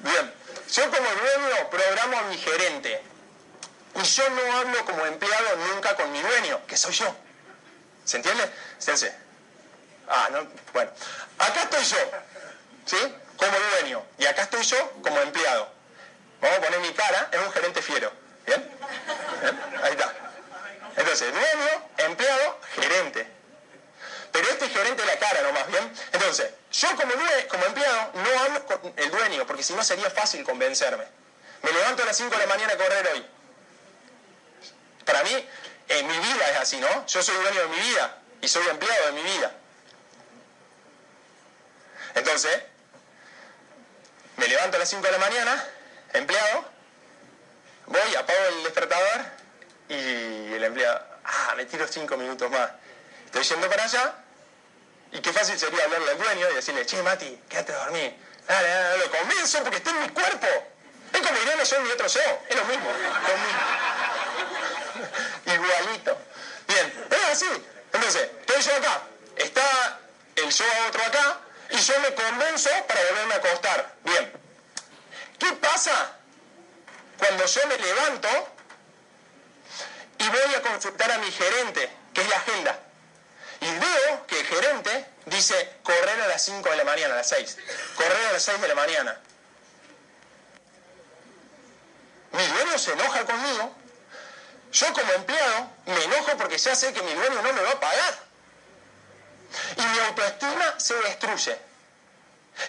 [0.00, 0.34] Bien,
[0.70, 3.02] yo como dueño programo a mi gerente.
[3.96, 7.14] Y yo no hablo como empleado nunca con mi dueño, que soy yo.
[8.04, 8.50] ¿Se entiende?
[8.78, 9.12] Entonces,
[10.08, 10.90] ah, no, bueno.
[11.38, 12.10] Acá estoy yo.
[12.86, 13.14] ¿Sí?
[13.36, 15.68] como dueño y acá estoy yo como empleado.
[16.40, 18.12] Vamos a poner mi cara, es un gerente fiero.
[18.46, 18.70] ¿Bien?
[19.82, 20.12] Ahí está.
[20.96, 23.26] Entonces, dueño, empleado, gerente.
[24.32, 25.92] Pero este es gerente de la cara nomás, ¿bien?
[26.12, 27.12] Entonces, yo como,
[27.48, 31.04] como empleado no hablo con el dueño, porque si no sería fácil convencerme.
[31.62, 33.26] Me levanto a las 5 de la mañana a correr hoy.
[35.04, 35.48] Para mí,
[35.88, 37.06] en mi vida es así, ¿no?
[37.06, 39.52] Yo soy dueño de mi vida y soy empleado de mi vida.
[42.14, 42.62] Entonces,
[44.36, 45.64] me levanto a las 5 de la mañana,
[46.12, 46.73] empleado,
[47.86, 49.24] voy, apago el despertador
[49.88, 52.70] y el empleado, ah, me tiro 5 minutos más.
[53.26, 54.14] Estoy yendo para allá
[55.12, 58.14] y qué fácil sería hablarle al dueño y decirle, che, Mati, quédate a dormir.
[58.46, 60.46] Dale, dale, lo convenzo porque está en mi cuerpo.
[61.12, 62.90] Es como Irene yo y otro yo, es lo mismo.
[65.46, 66.18] Igualito.
[66.66, 67.46] Bien, es así.
[67.92, 69.02] Entonces, estoy yo acá,
[69.36, 70.00] está
[70.36, 73.94] el yo otro acá, y yo me convenzo para volverme a acostar.
[74.02, 74.32] Bien.
[75.38, 76.16] ¿Qué pasa
[77.24, 78.28] cuando yo me levanto
[80.18, 82.78] y voy a consultar a mi gerente, que es la agenda?
[83.60, 87.28] Y veo que el gerente dice correr a las 5 de la mañana, a las
[87.30, 87.56] 6.
[87.96, 89.20] Correr a las 6 de la mañana.
[92.32, 93.74] Mi dueño se enoja conmigo.
[94.72, 97.80] Yo como empleado me enojo porque ya sé que mi dueño no me va a
[97.80, 98.18] pagar.
[99.78, 101.58] Y mi autoestima se destruye.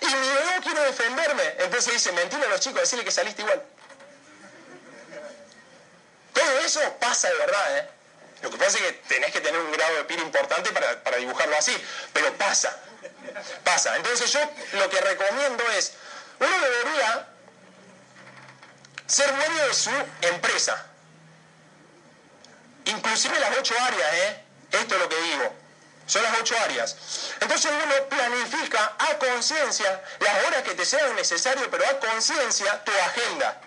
[0.01, 1.55] Y mi dueño quiere defenderme.
[1.59, 3.61] Entonces dice, mentira a los chicos, decirle que saliste igual.
[6.45, 7.89] Todo eso pasa de verdad, ¿eh?
[8.43, 11.17] Lo que pasa es que tenés que tener un grado de pira importante para, para
[11.17, 11.75] dibujarlo así,
[12.13, 12.77] pero pasa,
[13.63, 13.95] pasa.
[13.95, 14.39] Entonces yo
[14.73, 15.93] lo que recomiendo es,
[16.39, 17.27] uno debería
[19.07, 19.89] ser dueño de su
[20.21, 20.85] empresa.
[22.85, 24.43] Inclusive las ocho áreas, ¿eh?
[24.73, 25.55] Esto es lo que digo.
[26.05, 26.95] Son las ocho áreas.
[27.39, 32.91] Entonces uno planifica a conciencia las horas que te sean necesarias, pero a conciencia tu
[32.91, 33.61] agenda.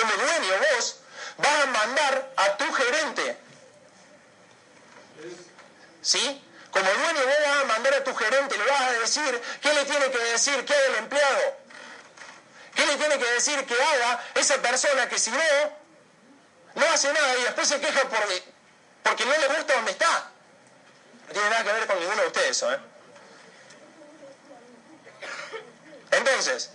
[0.00, 0.96] Como dueño vos
[1.36, 3.36] vas a mandar a tu gerente.
[6.00, 6.44] ¿Sí?
[6.70, 9.84] Como dueño vos vas a mandar a tu gerente, le vas a decir qué le
[9.84, 11.56] tiene que decir haga el empleado.
[12.74, 15.38] ¿Qué le tiene que decir que haga esa persona que si no,
[16.76, 18.20] no hace nada y después se queja por,
[19.02, 20.30] porque no le gusta donde está?
[21.26, 22.78] No tiene nada que ver con ninguno de ustedes eso, ¿eh?
[26.12, 26.70] Entonces,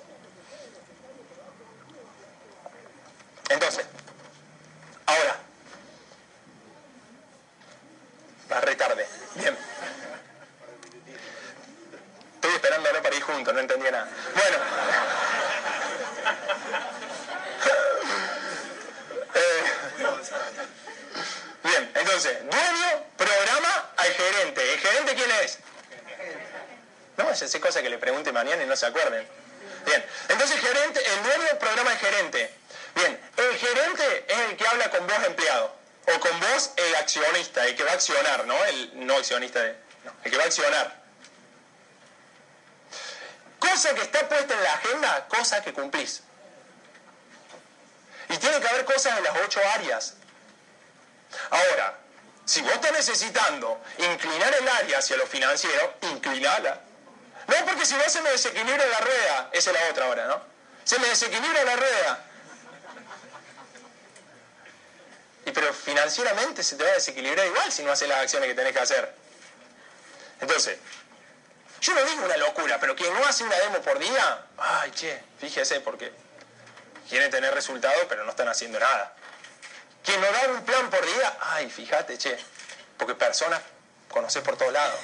[3.49, 3.85] entonces,
[5.05, 5.37] ahora,
[8.51, 9.57] va retarde, bien.
[12.35, 14.07] Estoy esperándolo para ir juntos, no entendía nada.
[14.33, 14.57] Bueno.
[19.37, 19.63] Eh,
[21.61, 24.73] bien, entonces, dueño, programa al gerente.
[24.73, 25.59] ¿El gerente quién es?
[27.17, 29.27] No, esa es cosa que le pregunte mañana y no se acuerden.
[29.85, 32.53] Bien, entonces gerente, el dueño programa al gerente.
[32.95, 35.75] Bien, el gerente es el que habla con vos empleado.
[36.07, 38.65] O con vos el accionista, el que va a accionar, ¿no?
[38.65, 39.59] El no accionista,
[40.03, 41.03] no, el que va a accionar.
[43.59, 46.21] Cosa que está puesta en la agenda, cosa que cumplís.
[48.29, 50.13] Y tiene que haber cosas en las ocho áreas.
[51.49, 51.97] Ahora,
[52.45, 56.81] si vos estás necesitando inclinar el área hacia lo financiero, inclinala.
[57.47, 60.41] No, porque si no se me desequilibra la rueda, esa es la otra hora, ¿no?
[60.83, 62.25] Se me desequilibra la rueda.
[65.34, 68.55] Y pero financieramente se te va a desequilibrar igual si no haces las acciones que
[68.55, 69.13] tenés que hacer.
[70.41, 70.77] Entonces,
[71.81, 75.21] yo no digo una locura, pero quien no hace una demo por día, ay, che,
[75.39, 76.11] fíjese, porque
[77.07, 79.15] quieren tener resultados, pero no están haciendo nada.
[80.03, 82.37] Quien no da un plan por día, ay, fíjate, che,
[82.97, 83.61] porque personas
[84.09, 84.99] conoces por todos lados.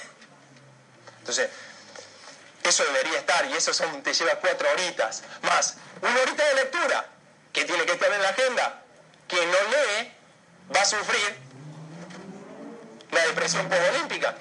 [1.20, 1.50] Entonces,
[2.64, 5.24] eso debería estar y eso son, te lleva cuatro horitas.
[5.44, 7.06] Más, una horita de lectura,
[7.54, 8.82] que tiene que estar en la agenda.
[9.28, 10.14] Quien no lee
[10.76, 11.38] va a sufrir
[13.12, 14.36] la depresión postolímpica.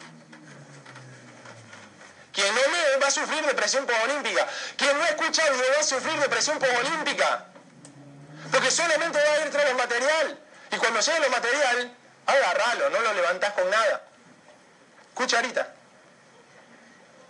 [2.32, 4.46] Quien no lee va a sufrir depresión postolímpica.
[4.76, 7.46] Quien no escucha audio va a sufrir depresión postolímpica.
[8.50, 10.38] Porque solamente va a ir tras el material.
[10.72, 14.02] Y cuando llegue el material, agarralo, no lo levantás con nada.
[15.14, 15.74] Cucharita.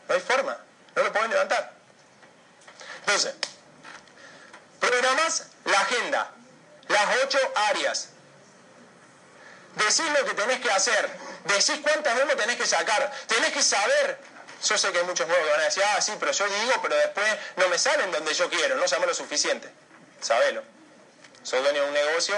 [0.08, 0.56] No hay forma,
[0.94, 1.72] no lo pueden levantar.
[3.00, 3.34] Entonces,
[4.78, 6.30] programas la agenda,
[6.88, 7.38] las ocho
[7.70, 8.09] áreas.
[9.76, 11.08] Decís lo que tenés que hacer,
[11.44, 14.18] decís cuántas demos tenés que sacar, tenés que saber.
[14.62, 16.74] Yo sé que hay muchos nuevos que van a decir, ah, sí, pero yo digo,
[16.82, 19.70] pero después no me salen donde yo quiero, no llamo lo suficiente.
[20.20, 20.62] Sabelo.
[21.42, 22.34] Sos dueño de un negocio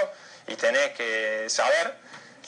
[0.46, 1.96] y tenés que saber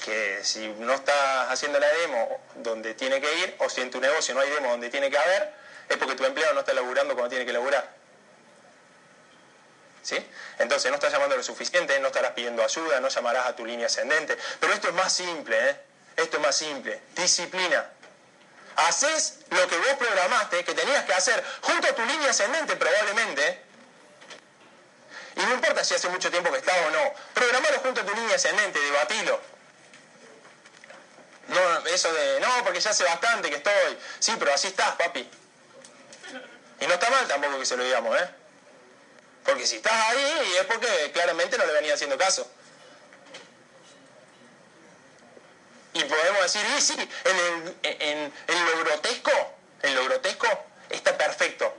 [0.05, 4.01] que si no estás haciendo la demo donde tiene que ir, o si en tu
[4.01, 5.53] negocio no hay demo donde tiene que haber,
[5.88, 8.04] es porque tu empleado no está laburando cuando tiene que laburar.
[10.05, 10.17] ¿Sí?
[10.59, 13.87] Entonces no estás llamando lo suficiente, no estarás pidiendo ayuda, no llamarás a tu línea
[13.87, 14.37] ascendente.
[14.61, 15.81] Pero esto es más simple, ¿eh?
[16.17, 17.01] Esto es más simple.
[17.17, 17.90] Disciplina.
[18.77, 23.62] Haces lo que vos programaste, que tenías que hacer junto a tu línea ascendente probablemente.
[25.37, 27.14] Y no importa si hace mucho tiempo que estás o no.
[27.33, 29.40] Programalo junto a tu línea ascendente, debatilo.
[31.49, 33.99] No, eso de, no, porque ya hace bastante que estoy.
[34.19, 35.31] Sí, pero así estás, papi.
[36.81, 38.43] Y no está mal tampoco que se lo digamos, ¿eh?
[39.44, 42.50] Porque si estás ahí es porque claramente no le venía haciendo caso.
[45.92, 48.33] Y podemos decir, y sí, en,
[48.66, 49.30] lo grotesco,
[49.83, 50.48] en lo grotesco
[50.90, 51.72] está perfecto.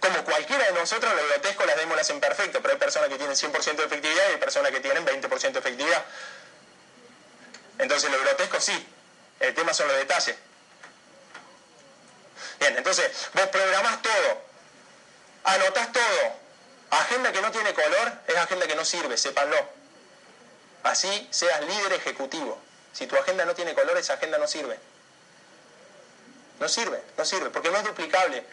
[0.00, 3.18] Como cualquiera de nosotros, lo grotesco las demos las en perfecto, pero hay personas que
[3.18, 6.04] tienen 100% de efectividad y hay personas que tienen 20% de efectividad.
[7.78, 8.86] Entonces lo grotesco sí,
[9.40, 10.36] el tema son los detalles.
[12.58, 14.42] Bien, entonces vos programás todo,
[15.44, 16.41] anotás todo,
[16.92, 19.56] Agenda que no tiene color es agenda que no sirve, sépanlo.
[20.82, 22.60] Así seas líder ejecutivo.
[22.92, 24.78] Si tu agenda no tiene color, esa agenda no sirve.
[26.60, 28.44] No sirve, no sirve, porque no es duplicable,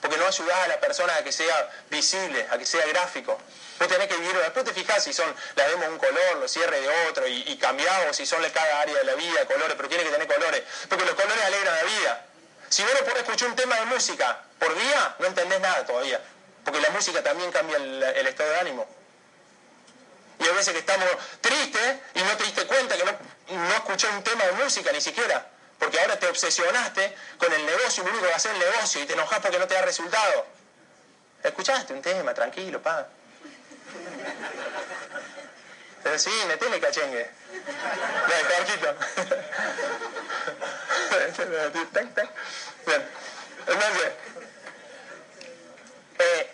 [0.00, 3.38] porque no ayudas a la persona a que sea visible, a que sea gráfico.
[3.78, 4.40] Vos tenés que vivirlo.
[4.40, 8.16] Después te fijás si son, la demos un color, lo cierre de otro y, cambiamos,
[8.16, 11.04] si son de cada área de la vida, colores, pero tiene que tener colores, porque
[11.04, 12.26] los colores alegran la vida.
[12.68, 16.20] Si vos no podés escuchar un tema de música por día, no entendés nada todavía.
[16.64, 18.86] Porque la música también cambia el, estado de ánimo.
[20.38, 21.08] Y hay veces que estamos
[21.40, 23.12] tristes y no te diste cuenta que no,
[23.56, 25.46] no escuché un tema de música ni siquiera.
[25.78, 29.14] Porque ahora te obsesionaste con el negocio, lo único que hacer el negocio y te
[29.14, 30.46] enojas porque no te da resultado.
[31.42, 33.08] Escuchaste un tema, tranquilo, pa.
[36.02, 37.30] Pero sí, metele cachengue.
[38.28, 38.96] Dale, carquito.
[42.86, 43.08] Bien.
[43.66, 44.12] Entonces,
[46.18, 46.50] eh,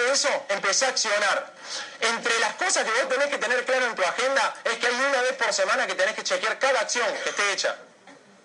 [0.00, 1.52] eso, empecé a accionar.
[2.00, 4.94] Entre las cosas que vos tenés que tener claro en tu agenda es que hay
[4.94, 7.76] una vez por semana que tenés que chequear cada acción que esté hecha.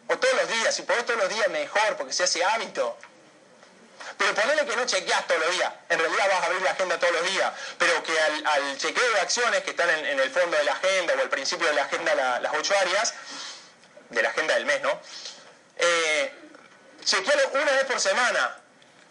[0.07, 2.97] O todos los días, si podés todos los días mejor, porque se hace hábito.
[4.17, 5.71] Pero ponele que no chequeas todos los días.
[5.87, 7.53] En realidad vas a abrir la agenda todos los días.
[7.77, 11.21] Pero que al, chequeo de acciones que están en, el fondo de la agenda o
[11.21, 13.13] al principio de la agenda, las ocho áreas,
[14.09, 14.99] de la agenda del mes, ¿no?
[15.77, 16.33] Eh,
[17.05, 18.57] chequealo una vez por semana.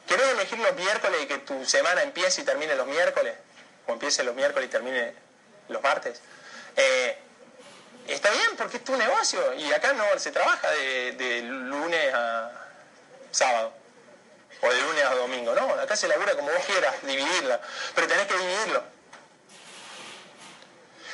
[0.09, 3.35] ¿Querés elegir los miércoles y que tu semana empiece y termine los miércoles?
[3.87, 5.13] O empiece los miércoles y termine
[5.69, 6.23] los martes.
[6.77, 7.19] Eh,
[8.07, 12.51] está bien porque es tu negocio y acá no se trabaja de, lunes a
[13.31, 13.75] sábado
[14.63, 17.61] o de lunes a domingo, no, acá se labura como vos quieras, dividirla,
[17.95, 18.83] pero tenés que dividirlo.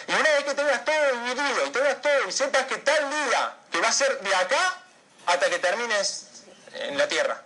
[0.06, 3.56] Y una vez que tengas todo dividido y tengas todo y sepas que tal día
[3.72, 4.82] que va a ser de acá
[5.26, 7.42] hasta que termines en la tierra,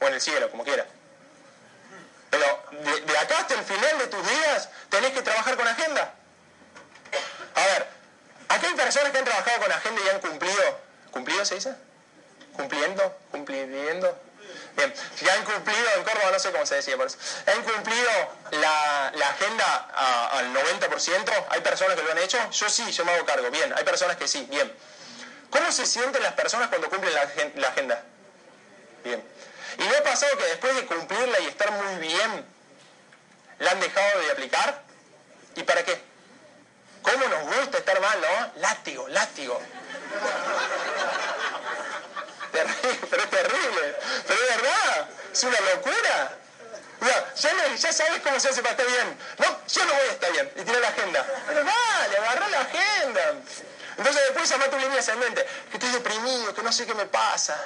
[0.00, 0.86] o en el cielo, como quiera.
[2.30, 2.62] Pero
[3.06, 6.14] de, acá hasta el final de tus días tenés que trabajar con agenda.
[7.54, 7.86] A ver,
[8.48, 10.80] aquí hay personas que han trabajado con agenda y han cumplido.
[11.10, 11.74] ¿Cumplido se dice?
[12.54, 13.18] ¿Cumpliendo?
[13.30, 14.20] ¿Cumpliendo?
[14.76, 18.10] Bien, ya han cumplido, en Córdoba no sé cómo se decía por eso, han cumplido
[18.52, 23.26] la, agenda al 90%, hay personas que lo han hecho, yo sí, yo me hago
[23.26, 24.72] cargo, bien, hay personas que sí, bien.
[25.50, 27.12] ¿Cómo se sienten las personas cuando cumplen
[27.56, 28.02] la agenda?
[29.02, 29.37] Bien.
[29.78, 32.44] ¿Y no ha pasado que después de cumplirla y estar muy bien,
[33.60, 34.82] la han dejado de aplicar?
[35.54, 36.00] ¿Y para qué?
[37.02, 38.60] ¿Cómo nos gusta estar mal, no?
[38.60, 39.60] Látigo, látigo.
[42.52, 46.38] pero es terrible, pero es verdad, es una locura.
[47.00, 49.16] Ya, ya, sabes cómo se hace para estar bien.
[49.38, 50.50] No, yo no voy a estar bien.
[50.56, 51.24] Y tiene la agenda.
[51.46, 53.34] Pero dale, agarra la agenda.
[53.96, 55.46] Entonces después llama tu línea ascendente.
[55.70, 57.56] Que estoy deprimido, que no sé qué me pasa.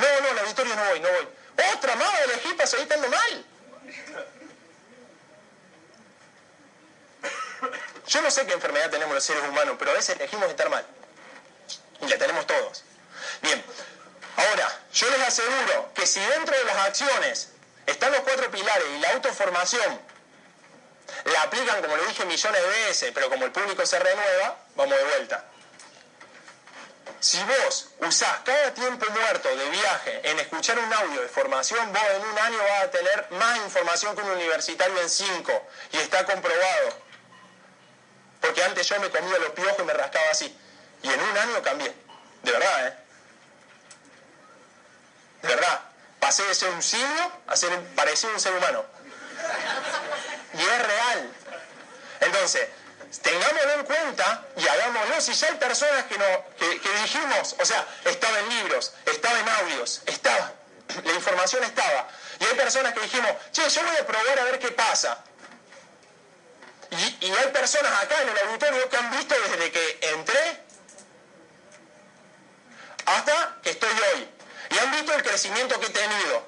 [0.00, 1.28] No, no, la victoria no voy, no voy.
[1.74, 3.44] Otra más de elegir para estando mal.
[8.06, 10.84] Yo no sé qué enfermedad tenemos los seres humanos, pero a veces elegimos estar mal.
[12.00, 12.82] Y la tenemos todos.
[13.42, 13.62] Bien,
[14.36, 17.50] ahora, yo les aseguro que si dentro de las acciones
[17.86, 20.00] están los cuatro pilares y la autoformación
[21.24, 24.96] la aplican, como lo dije, millones de veces, pero como el público se renueva, vamos
[24.96, 25.44] de vuelta.
[27.20, 32.02] Si vos usás cada tiempo muerto de viaje en escuchar un audio de formación, vos
[32.16, 35.52] en un año vas a tener más información que un universitario en cinco.
[35.92, 36.98] Y está comprobado.
[38.40, 40.58] Porque antes yo me comía los piojos y me rascaba así.
[41.02, 41.94] Y en un año cambié.
[42.42, 42.96] De verdad, ¿eh?
[45.42, 45.80] De verdad.
[46.20, 48.84] Pasé de ser un simio a ser parecido a un ser humano.
[50.54, 51.32] Y es real.
[52.20, 52.68] Entonces,
[53.18, 55.20] tengámoslo en cuenta y hagámoslo.
[55.20, 56.24] Si ya hay personas que, no,
[56.58, 60.52] que, que dijimos, o sea, estaba en libros, estaba en audios, estaba,
[61.04, 62.08] la información estaba.
[62.38, 65.24] Y hay personas que dijimos, che, yo voy a probar a ver qué pasa.
[66.90, 70.60] Y, y hay personas acá en el auditorio que han visto desde que entré
[73.06, 74.28] hasta que estoy hoy.
[74.70, 76.46] Y han visto el crecimiento que he tenido.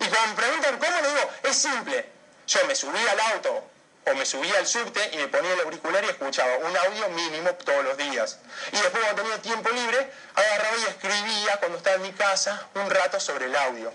[0.00, 2.12] Y cuando me preguntan cómo, le digo, es simple.
[2.46, 3.73] Yo me subí al auto
[4.06, 7.54] o me subía al subte y me ponía el auricular y escuchaba un audio mínimo
[7.54, 8.38] todos los días.
[8.72, 12.90] Y después cuando tenía tiempo libre, agarraba y escribía cuando estaba en mi casa un
[12.90, 13.92] rato sobre el audio.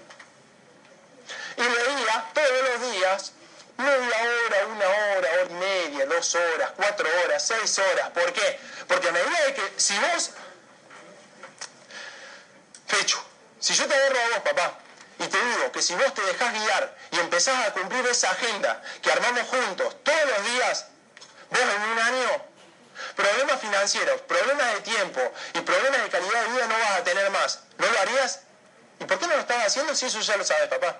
[1.58, 3.34] Y leía todos los días,
[3.78, 8.10] media hora, una hora, hora y media, dos horas, cuatro horas, seis horas.
[8.10, 8.60] ¿Por qué?
[8.88, 10.32] Porque a medida de que si vos...
[12.88, 13.24] Fecho,
[13.60, 14.80] si yo te agarro a vos, papá,
[15.20, 18.82] y te digo que si vos te dejás guiar y empezás a cumplir esa agenda
[19.02, 20.86] que armamos juntos todos los días,
[21.50, 22.46] vos en un año,
[23.16, 25.22] problemas financieros, problemas de tiempo
[25.54, 27.60] y problemas de calidad de vida no vas a tener más.
[27.78, 28.42] ¿No lo harías?
[29.00, 30.98] ¿Y por qué no lo estás haciendo si eso ya lo sabes, papá?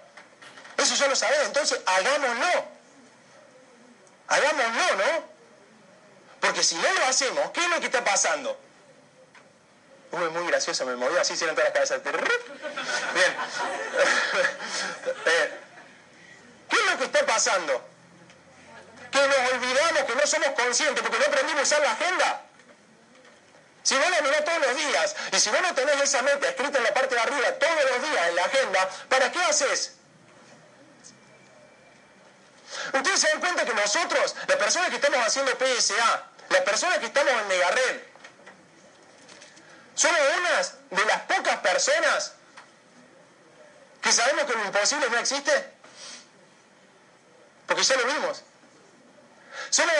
[0.78, 2.66] Eso ya lo sabes, entonces hagámoslo.
[4.28, 5.30] Hagámoslo, ¿no?
[6.42, 8.60] Porque si no lo hacemos, ¿qué es lo que está pasando?
[10.12, 12.04] Uy, muy gracioso, me moví así, hicieron todas las cabezas.
[13.14, 13.36] Bien.
[15.26, 15.60] Eh,
[16.70, 17.84] ¿Qué es lo que está pasando?
[19.12, 22.42] Que nos olvidamos, que no somos conscientes, porque no aprendimos a usar la agenda.
[23.84, 26.78] Si vos la mirás todos los días, y si vos no tenés esa meta escrita
[26.78, 29.94] en la parte de arriba todos los días en la agenda, ¿para qué haces?
[32.94, 37.06] Ustedes se dan cuenta que nosotros, las personas que estamos haciendo PSA, las personas que
[37.08, 38.09] estamos en Megared,
[40.00, 42.32] somos unas de las pocas personas
[44.02, 45.74] que sabemos que lo imposible no existe.
[47.68, 48.42] Porque ya lo vimos.
[49.70, 49.94] Somos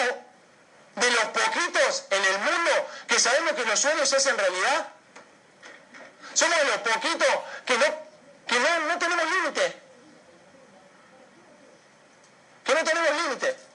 [0.96, 4.88] de los poquitos en el mundo que sabemos que los sueños se hacen realidad.
[6.34, 7.28] Somos de los poquitos
[7.66, 7.86] que no,
[8.48, 9.82] que no, no tenemos límite.
[12.64, 13.70] Que no tenemos límite.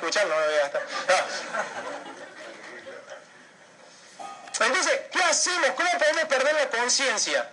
[0.00, 0.82] Para que lo vuelvan a escuchar, no voy a gastar.
[4.60, 5.70] Entonces, ¿qué hacemos?
[5.70, 7.50] ¿Cómo podemos perder la conciencia?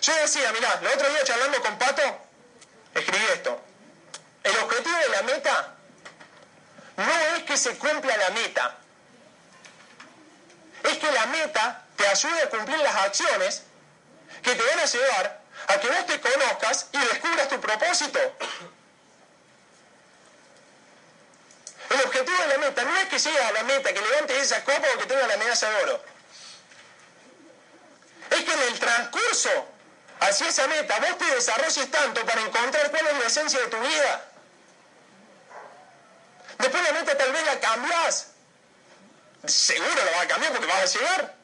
[0.00, 2.02] Yo decía, mirá, el otro día charlando con Pato,
[2.94, 3.60] escribí esto.
[4.44, 5.74] El objetivo de la meta
[6.96, 8.76] no es que se cumpla la meta,
[10.84, 13.62] es que la meta te ayude a cumplir las acciones
[14.42, 18.20] que te van a llevar a que vos te conozcas y descubras tu propósito.
[21.90, 24.62] El objetivo de la meta no es que llegues a la meta, que levantes esa
[24.64, 26.04] copa o que tengas la medalla de oro.
[28.30, 29.68] Es que en el transcurso
[30.20, 33.80] hacia esa meta vos te desarrolles tanto para encontrar cuál es la esencia de tu
[33.80, 34.24] vida.
[36.58, 38.32] Después la meta tal vez la cambias.
[39.46, 41.34] Seguro la vas a cambiar porque vas a llegar.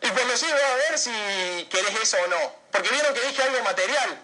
[0.00, 2.54] Y cuando llegue vas a ver si querés eso o no.
[2.70, 4.18] Porque vieron que dije algo material.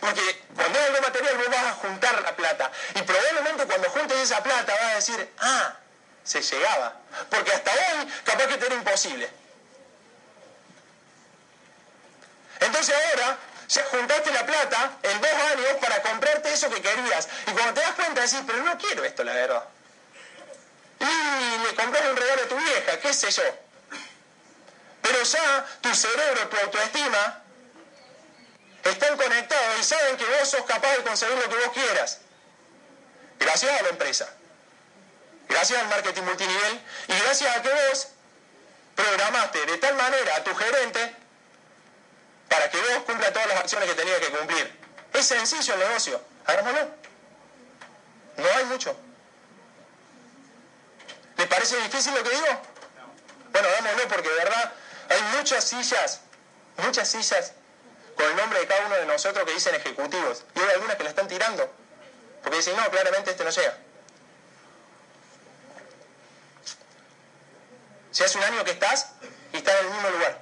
[0.00, 2.70] Porque cuando es algo material vos vas a juntar la plata.
[2.94, 5.74] Y probablemente cuando juntes esa plata vas a decir, ah,
[6.24, 6.94] se llegaba.
[7.28, 9.30] Porque hasta hoy capaz que te era imposible.
[12.60, 13.38] Entonces ahora
[13.68, 17.28] ya juntaste la plata en dos años para comprarte eso que querías.
[17.46, 19.64] Y cuando te das cuenta decís, pero no quiero esto, la verdad.
[20.98, 23.42] Y le compras un regalo a tu vieja, qué sé yo.
[25.02, 27.39] Pero ya tu cerebro, tu autoestima,
[28.84, 32.20] están conectados y saben que vos sos capaz de conseguir lo que vos quieras.
[33.38, 34.28] Gracias a la empresa.
[35.48, 38.08] Gracias al marketing multinivel y gracias a que vos
[38.94, 41.16] programaste de tal manera a tu gerente
[42.48, 44.78] para que vos cumpla todas las acciones que tenía que cumplir.
[45.12, 46.22] Es sencillo el negocio.
[46.46, 46.88] Hagámoslo.
[48.36, 48.96] No hay mucho.
[51.36, 52.62] ¿Les parece difícil lo que digo?
[53.52, 54.72] Bueno, hagámoslo porque de verdad
[55.08, 56.20] hay muchas sillas,
[56.76, 57.52] muchas sillas
[58.20, 60.44] con el nombre de cada uno de nosotros que dicen ejecutivos.
[60.54, 61.72] Y hay algunas que la están tirando.
[62.42, 63.78] Porque dicen, no, claramente este no llega.
[68.10, 69.12] Si hace un año que estás
[69.52, 70.38] y estás en el mismo lugar.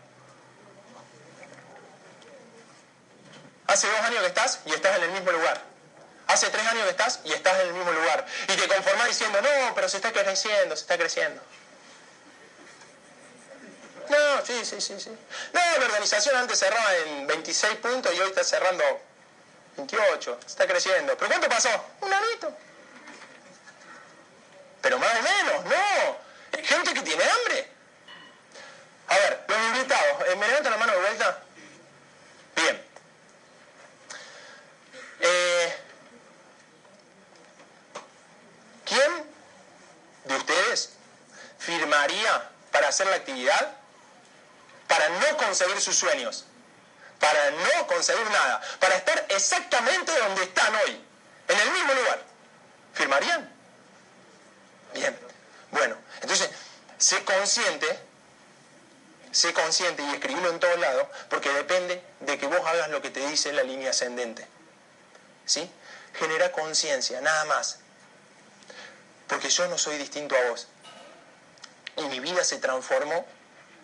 [3.69, 5.63] Hace dos años que estás y estás en el mismo lugar.
[6.27, 8.27] Hace tres años que estás y estás en el mismo lugar.
[8.49, 11.41] Y te conformás diciendo, no, pero se está creciendo, se está creciendo.
[14.49, 15.11] Sí, sí, sí, sí.
[15.53, 18.83] No, la organización antes cerraba en 26 puntos y hoy está cerrando
[19.77, 20.41] 28.
[20.47, 21.15] Está creciendo.
[21.19, 21.69] ¿Pero cuánto pasó?
[22.01, 22.57] Un anito.
[24.81, 26.63] Pero más o menos, no.
[26.63, 27.69] Gente que tiene hambre.
[29.09, 31.43] A ver, los invitados, eh, ¿me levantan la mano de vuelta?
[32.57, 32.87] Bien.
[35.21, 35.77] Eh,
[38.87, 39.31] ¿Quién
[40.25, 40.95] de ustedes
[41.59, 43.79] firmaría para hacer la actividad?
[44.99, 46.45] Para no conseguir sus sueños,
[47.21, 51.01] para no conseguir nada, para estar exactamente donde están hoy,
[51.47, 52.25] en el mismo lugar.
[52.95, 53.49] ¿Firmarían?
[54.95, 55.17] Bien.
[55.71, 56.51] Bueno, entonces,
[56.99, 57.87] sé consciente,
[59.31, 63.11] sé consciente y escribirlo en todos lados, porque depende de que vos hagas lo que
[63.11, 64.49] te dice la línea ascendente.
[65.47, 65.71] ¿Sí?
[66.15, 67.79] Genera conciencia, nada más.
[69.29, 70.67] Porque yo no soy distinto a vos.
[71.99, 73.25] Y mi vida se transformó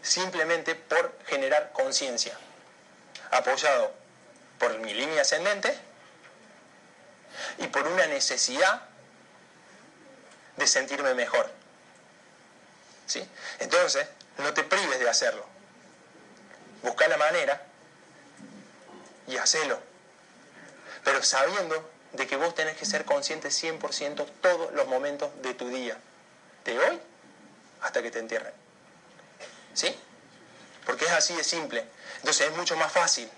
[0.04, 2.38] simplemente por generar conciencia.
[3.30, 3.92] Apoyado
[4.58, 5.76] por mi línea ascendente
[7.58, 8.82] y por una necesidad
[10.56, 11.50] de sentirme mejor.
[13.06, 13.26] ¿Sí?
[13.58, 14.06] Entonces,
[14.38, 15.44] no te prives de hacerlo.
[16.82, 17.62] Busca la manera
[19.26, 19.80] y hacelo.
[21.02, 25.68] Pero sabiendo de que vos tenés que ser consciente 100% todos los momentos de tu
[25.68, 25.96] día.
[26.64, 27.00] De hoy
[27.80, 28.63] hasta que te entierren.
[29.74, 29.94] ¿Sí?
[30.86, 31.84] Porque es así de simple.
[32.18, 33.30] Entonces es mucho más fácil.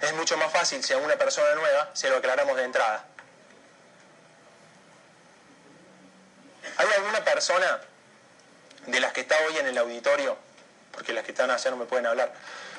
[0.00, 3.06] Es mucho más fácil si a una persona nueva se lo aclaramos de entrada.
[6.76, 7.80] ¿Hay alguna persona
[8.86, 10.36] de las que está hoy en el auditorio?
[10.90, 12.32] Porque las que están allá no me pueden hablar.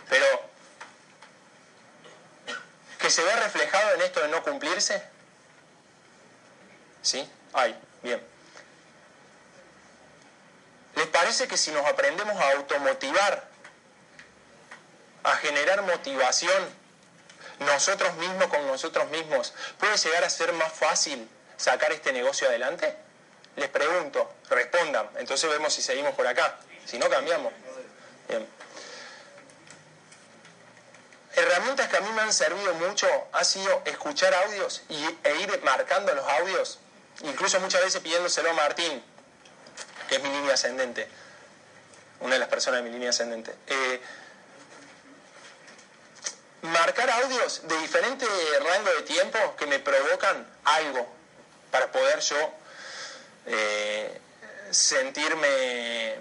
[0.09, 0.25] Pero
[2.99, 5.03] que se ve reflejado en esto de no cumplirse.
[7.01, 7.29] ¿Sí?
[7.53, 7.77] Hay.
[8.01, 8.32] Bien.
[11.04, 13.43] ¿Les parece que si nos aprendemos a automotivar,
[15.26, 16.64] a generar motivación
[17.60, 22.95] nosotros mismos con nosotros mismos, puede llegar a ser más fácil sacar este negocio adelante?
[23.58, 27.51] Les pregunto, respondan, entonces vemos si seguimos por acá, si no cambiamos.
[28.30, 28.47] Bien.
[31.36, 35.62] Herramientas que a mí me han servido mucho ha sido escuchar audios y, e ir
[35.64, 36.80] marcando los audios,
[37.24, 39.04] incluso muchas veces pidiéndoselo a Martín,
[40.14, 41.07] que es mi línea ascendente,
[42.20, 43.55] una de las personas de mi línea ascendente.
[43.66, 43.99] Eh,
[46.61, 48.28] marcar audios de diferente
[48.59, 51.07] rango de tiempo que me provocan algo
[51.72, 52.53] para poder yo
[53.47, 54.22] eh,
[54.70, 56.16] sentirme,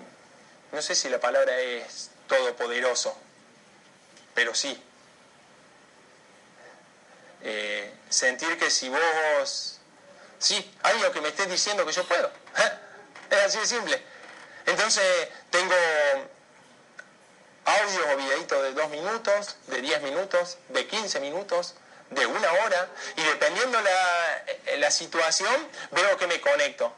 [0.73, 3.15] no sé si la palabra es todopoderoso,
[4.33, 4.83] pero sí.
[7.43, 9.81] Eh, sentir que si vos,
[10.39, 12.31] sí, hay algo que me estés diciendo que yo puedo.
[13.33, 14.03] Es así de simple.
[14.67, 15.75] Entonces tengo
[17.65, 21.75] audios o videitos de dos minutos, de 10 minutos, de 15 minutos,
[22.11, 24.45] de una hora, y dependiendo la,
[24.77, 26.93] la situación, veo que me conecto.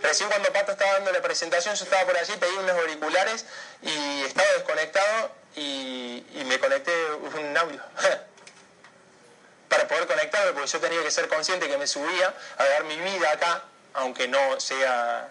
[0.00, 3.44] Recién cuando Pato estaba dando la presentación, yo estaba por allí, pedí unos auriculares
[3.82, 7.82] y estaba desconectado y, y me conecté un audio.
[9.68, 12.96] Para poder conectarme, porque yo tenía que ser consciente que me subía a dar mi
[12.96, 15.28] vida acá, aunque no sea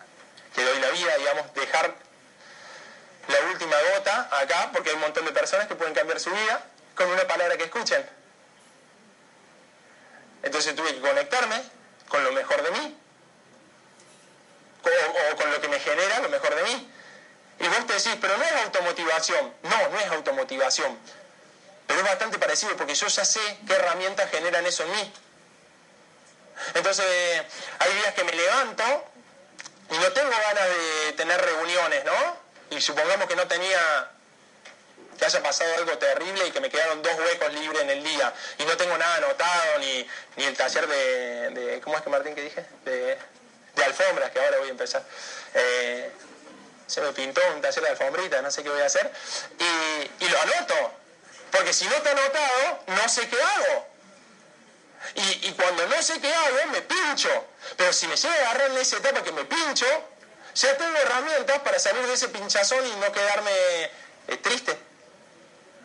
[0.55, 1.93] que doy la vida, digamos, dejar
[3.27, 6.65] la última gota acá, porque hay un montón de personas que pueden cambiar su vida
[6.95, 8.05] con una palabra que escuchen.
[10.43, 11.61] Entonces tuve que conectarme
[12.09, 12.97] con lo mejor de mí,
[14.83, 16.89] o, con lo que me genera lo mejor de mí.
[17.59, 19.53] Y vos te decís, pero no es automotivación.
[19.63, 20.97] No, no es automotivación.
[21.87, 25.13] Pero es bastante parecido porque yo ya sé qué herramientas generan eso en mí.
[26.73, 27.05] Entonces,
[27.79, 28.83] hay días que me levanto
[29.91, 32.37] y no tengo ganas de tener reuniones, ¿no?
[32.71, 34.11] Y supongamos que no tenía,
[35.17, 38.33] que haya pasado algo terrible y que me quedaron dos huecos libres en el día
[38.57, 42.41] y no tengo nada anotado, ni, ni el taller de, ¿cómo es que Martín que
[42.41, 42.65] dije?
[42.85, 43.17] De,
[43.75, 45.03] de alfombras, que ahora voy a empezar.
[45.53, 46.11] Eh,
[46.87, 49.11] se me pintó un taller de alfombrita, no sé qué voy a hacer,
[49.59, 50.93] y, y lo anoto,
[51.51, 53.92] porque si no está anotado, no sé qué hago.
[55.15, 57.29] Y, y, cuando no sé qué hago, me pincho.
[57.77, 59.85] Pero si me llega a agarrar en esa etapa que me pincho,
[60.55, 63.51] ya tengo herramientas para salir de ese pinchazón y no quedarme
[64.27, 64.77] eh, triste,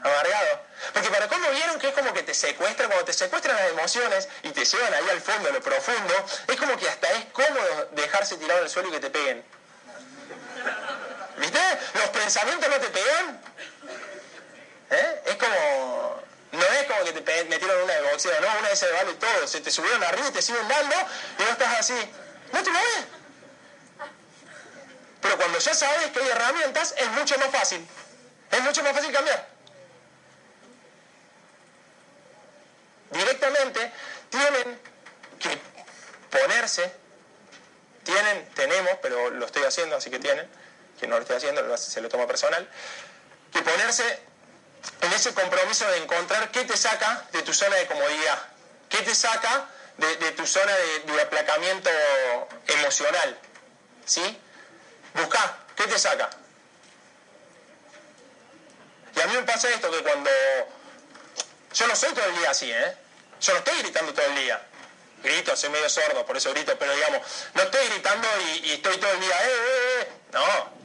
[0.03, 0.61] amargado.
[0.93, 4.29] Porque para cómo vieron que es como que te secuestran, cuando te secuestran las emociones
[4.43, 6.15] y te llevan ahí al fondo, a lo profundo,
[6.47, 9.45] es como que hasta es cómodo dejarse tirado al suelo y que te peguen.
[11.39, 11.61] ¿Viste?
[11.95, 13.41] Los pensamientos no te pegan.
[14.91, 15.23] ¿Eh?
[15.27, 16.28] Es como...
[16.53, 19.47] No es como que te metieron una de boxeo, no, una vez se vale todo.
[19.47, 20.97] Se te subieron arriba y te siguen dando
[21.39, 22.11] y no estás así.
[22.53, 23.05] No te mueves.
[25.21, 27.87] Pero cuando ya sabes que hay herramientas, es mucho más fácil.
[28.51, 29.47] Es mucho más fácil cambiar.
[33.11, 33.93] Directamente
[34.31, 34.81] tienen
[35.39, 35.59] que
[36.31, 36.93] ponerse,
[38.05, 40.49] tienen, tenemos, pero lo estoy haciendo, así que tienen,
[40.99, 42.69] quien no lo esté haciendo se lo toma personal,
[43.53, 44.21] que ponerse
[45.01, 48.39] en ese compromiso de encontrar qué te saca de tu zona de comodidad,
[48.89, 50.73] qué te saca de, tu zona
[51.07, 51.91] de, aplacamiento
[52.67, 53.39] emocional.
[54.05, 54.39] ¿Sí?
[55.15, 56.31] Busca, ¿qué te saca?
[59.17, 60.31] Y a mí me pasa esto, que cuando...
[61.75, 62.97] Yo no soy todo el día así, ¿eh?
[63.41, 64.63] Yo no estoy gritando todo el día.
[65.23, 67.21] Grito, soy medio sordo, por eso grito, pero digamos,
[67.55, 68.29] no estoy gritando
[68.63, 70.09] y, estoy todo el día, ¡eh, eh, eh!
[70.33, 70.78] No.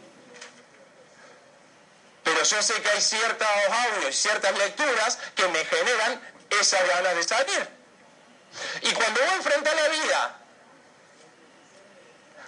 [2.24, 7.24] Pero yo sé que hay ciertos audios ciertas lecturas que me generan esa ganas de
[7.24, 7.70] salir.
[8.82, 10.40] Y cuando voy a enfrentar la vida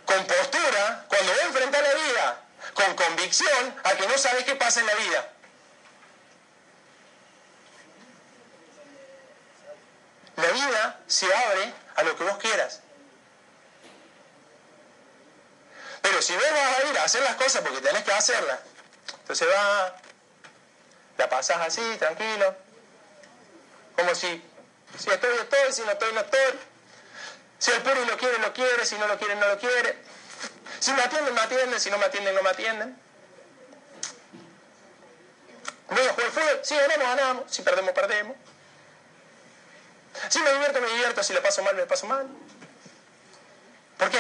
[0.05, 2.41] con postura, cuando voy a enfrentar la vida
[2.73, 5.31] con convicción a que no sabes qué pasa en la vida,
[10.35, 12.81] La vida se abre a lo que vos quieras.
[16.01, 18.59] Pero si vos vas a ir a hacer las cosas porque tenés que hacerlas,
[19.19, 19.95] entonces va,
[21.17, 22.55] la pasás así, tranquilo,
[23.95, 24.43] como si,
[24.97, 26.59] si estoy, estoy, si no estoy, no estoy.
[27.57, 29.97] Si el puri lo quiere, lo quiere, si no lo quiere, no lo quiere.
[30.79, 32.99] Si me atienden, me atienden, si no me atienden, no me atienden.
[35.89, 38.35] Voy a jugar fútbol, si ganamos, ganamos, si perdemos, perdemos.
[40.29, 41.23] Si me divierto, me divierto.
[41.23, 42.27] Si lo paso mal, me paso mal.
[43.97, 44.19] ¿Por qué?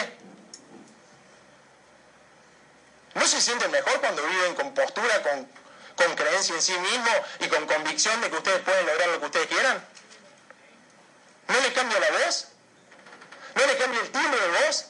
[3.15, 5.49] ¿No se sienten mejor cuando viven con postura, con,
[5.95, 7.09] con creencia en sí mismo
[7.39, 9.83] y con convicción de que ustedes pueden lograr lo que ustedes quieran?
[11.47, 12.49] ¿No le cambia la voz?
[13.55, 14.85] ¿No le cambia el timbre de voz?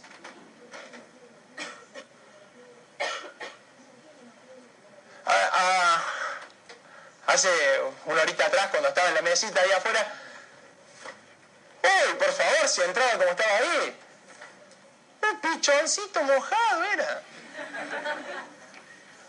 [5.27, 6.03] Ah, ah,
[7.27, 7.49] hace
[8.05, 10.13] una horita atrás, cuando estaba en la mesita ahí afuera,
[11.83, 13.99] ¡Uy, por favor, si entraba como estaba ahí!
[15.21, 17.21] Un pichoncito mojado era.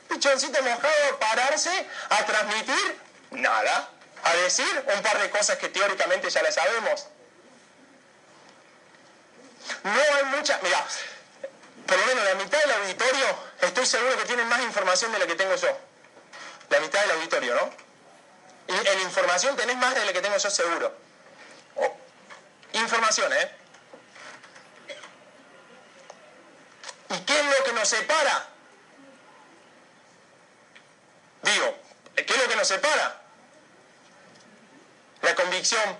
[0.09, 3.01] Pichoncito mojado pararse a transmitir
[3.31, 3.91] nada,
[4.25, 7.07] a decir un par de cosas que teóricamente ya las sabemos.
[9.83, 10.59] No hay mucha.
[10.63, 10.85] Mira,
[11.87, 13.27] por lo menos la mitad del auditorio
[13.61, 15.79] estoy seguro que tienen más información de la que tengo yo.
[16.69, 17.71] La mitad del auditorio, ¿no?
[18.69, 20.93] Y en información tenés más de la que tengo yo seguro.
[22.73, 23.51] Información, ¿eh?
[27.11, 28.56] ¿Y qué es lo que nos separa?
[31.47, 31.79] Digo,
[32.15, 33.23] ¿qué es lo que nos separa?
[35.23, 35.99] La convicción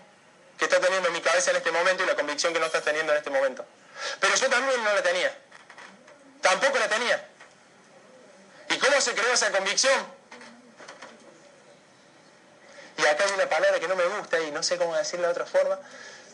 [0.59, 2.85] que está teniendo en mi cabeza en este momento y la convicción que no estás
[2.85, 3.65] teniendo en este momento.
[4.21, 5.37] Pero yo también no la tenía.
[6.43, 7.29] Tampoco la tenía.
[8.69, 10.07] ¿Y cómo se creó esa convicción?
[12.99, 15.33] Y acá hay una palabra que no me gusta y no sé cómo decirla de
[15.33, 15.79] otra forma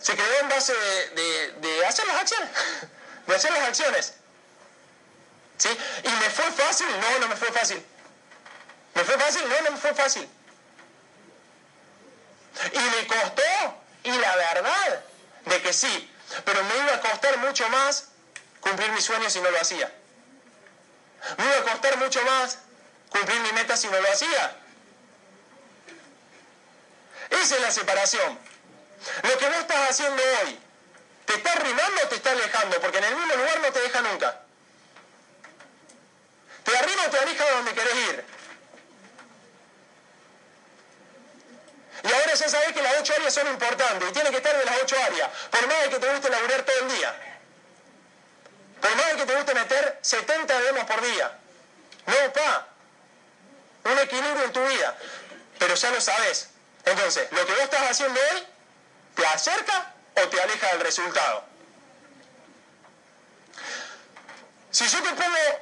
[0.02, 0.74] se creó en base
[1.14, 2.50] de, hacer las acciones,
[3.26, 4.14] de hacer las acciones.
[5.58, 5.68] ¿Sí?
[6.02, 6.88] ¿Y me fue fácil?
[7.00, 7.82] No, no me fue fácil.
[8.94, 9.48] ¿Me fue fácil?
[9.48, 10.28] No, no fue fácil.
[12.72, 13.42] Y me costó,
[14.04, 15.04] y la verdad,
[15.46, 16.10] de que sí,
[16.44, 18.08] pero me iba a costar mucho más
[18.60, 19.92] cumplir mis sueños si no lo hacía.
[21.38, 22.58] Me iba a costar mucho más
[23.08, 24.56] cumplir mi meta si no lo hacía.
[27.30, 28.38] Esa es la separación.
[29.22, 30.58] Lo que vos estás haciendo hoy,
[31.24, 32.80] ¿te está arrimando o te está alejando?
[32.80, 34.40] Porque en el mismo lugar no te deja nunca.
[36.64, 38.24] ¿Te arrima o te aleja de donde querés ir?
[42.02, 44.64] Y ahora ya sabés que las ocho áreas son importantes y tiene que estar de
[44.64, 47.14] las ocho áreas, por más de que te guste laburar todo el día.
[48.80, 51.38] Por más de que te guste meter 70 demos por día.
[52.06, 52.66] No, pa.
[53.84, 54.96] Un equilibrio en tu vida.
[55.58, 56.48] Pero ya lo sabes.
[56.84, 58.46] Entonces, lo que vos estás haciendo hoy
[59.14, 61.44] ¿Te acerca o te aleja del resultado?
[64.70, 65.60] Si yo te pongo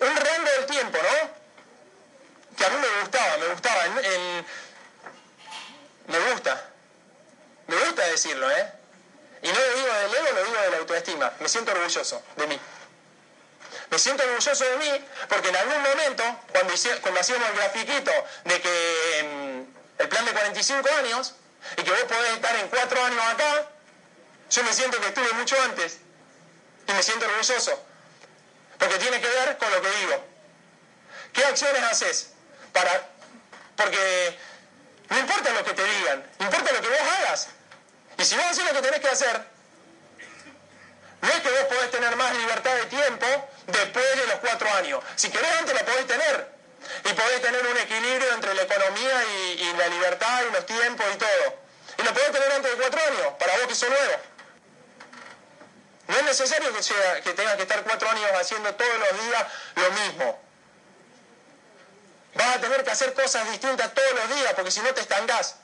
[0.00, 2.56] un rango del tiempo, ¿no?
[2.56, 3.84] Que a mí me gustaba, me gustaba,
[6.08, 6.70] me gusta,
[7.66, 8.72] me gusta decirlo, ¿eh?
[9.42, 11.32] Y no lo digo del ego, lo digo de la autoestima.
[11.38, 12.60] Me siento orgulloso de mí.
[13.90, 16.72] Me siento orgulloso de mí porque en algún momento, cuando,
[17.20, 18.10] hacíamos el grafiquito
[18.44, 21.34] de que mm, el plan de 45 años,
[21.76, 23.66] y que vos podés estar en cuatro años acá,
[24.50, 25.98] yo me siento que estuve mucho antes
[26.86, 27.84] y me siento orgulloso,
[28.78, 30.24] porque tiene que ver con lo que digo.
[31.32, 32.30] ¿Qué acciones haces?
[32.72, 33.08] Para,
[33.76, 34.38] porque
[35.08, 37.48] no importa lo que te digan, importa lo que vos hagas.
[38.18, 39.42] Y si vos haces lo que tenés que hacer,
[41.20, 43.26] no es que vos podés tener más libertad de tiempo
[43.66, 45.02] después de los cuatro años.
[45.16, 46.58] Si querés antes la podés tener,
[47.04, 49.24] y podés tener un equilibrio entre la economía
[49.56, 51.58] y, la libertad y los tiempos y todo.
[51.98, 54.16] Y lo podés tener antes de cuatro años, para vos que sos nuevo.
[56.06, 59.46] No es necesario que, sea, que tengas que estar cuatro años haciendo todos los días
[59.76, 60.47] lo mismo.
[62.38, 65.56] Vas a tener que hacer cosas distintas todos los días porque si no te estancás.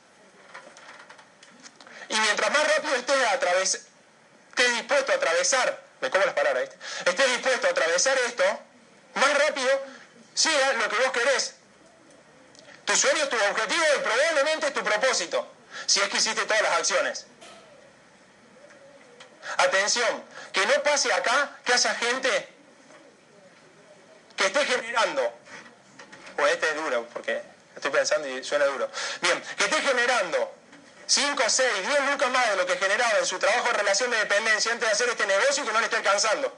[2.08, 3.86] Y mientras más rápido estés,
[4.50, 7.10] estés dispuesto a atravesar, me como las palabras, ¿viste?
[7.10, 8.44] estés dispuesto a atravesar esto,
[9.14, 9.70] más rápido
[10.34, 11.54] siga lo que vos querés.
[12.84, 15.48] Tu sueño, tu objetivo y probablemente tu propósito,
[15.86, 17.26] si es que hiciste todas las acciones.
[19.58, 22.48] Atención, que no pase acá que haya gente
[24.36, 25.38] que esté generando,
[26.38, 27.42] o este es duro porque
[27.74, 30.54] estoy pensando y suena duro, bien, que esté generando
[31.06, 34.16] 5, 6, 10 lucas más de lo que generaba en su trabajo en relación de
[34.18, 36.56] dependencia antes de hacer este negocio y que no le esté alcanzando.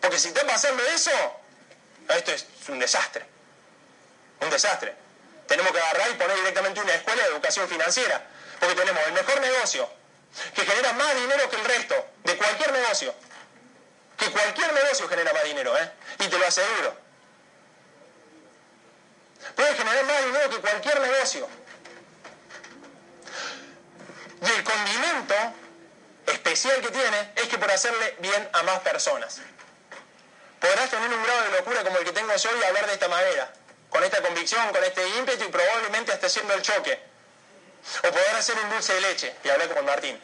[0.00, 1.10] Porque si está pasando eso,
[2.08, 3.24] esto es un desastre.
[4.40, 4.94] Un desastre.
[5.46, 8.22] Tenemos que agarrar y poner directamente una escuela de educación financiera.
[8.60, 9.88] Porque tenemos el mejor negocio,
[10.54, 13.14] que genera más dinero que el resto, de cualquier negocio.
[14.18, 15.92] Que cualquier negocio genera más dinero, ¿eh?
[16.20, 16.96] Y te lo aseguro.
[19.54, 21.48] Puede generar más dinero que cualquier negocio.
[24.40, 25.34] Y el condimento
[26.26, 29.40] especial que tiene es que por hacerle bien a más personas.
[30.60, 33.08] Podrás tener un grado de locura como el que tengo yo y hablar de esta
[33.08, 33.52] manera,
[33.90, 36.98] con esta convicción, con este ímpetu y probablemente hasta haciendo el choque.
[37.98, 40.18] O poder hacer un dulce de leche y hablar con Martín.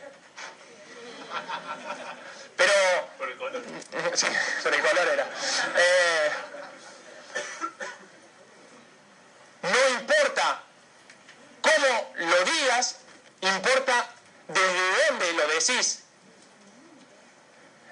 [2.60, 2.72] Pero...
[3.16, 3.62] Por el color.
[4.14, 4.26] Sí,
[4.62, 5.26] por el color era.
[5.76, 6.30] Eh,
[9.62, 10.62] no importa
[11.62, 12.96] cómo lo digas,
[13.40, 14.10] importa
[14.48, 16.00] desde dónde lo decís.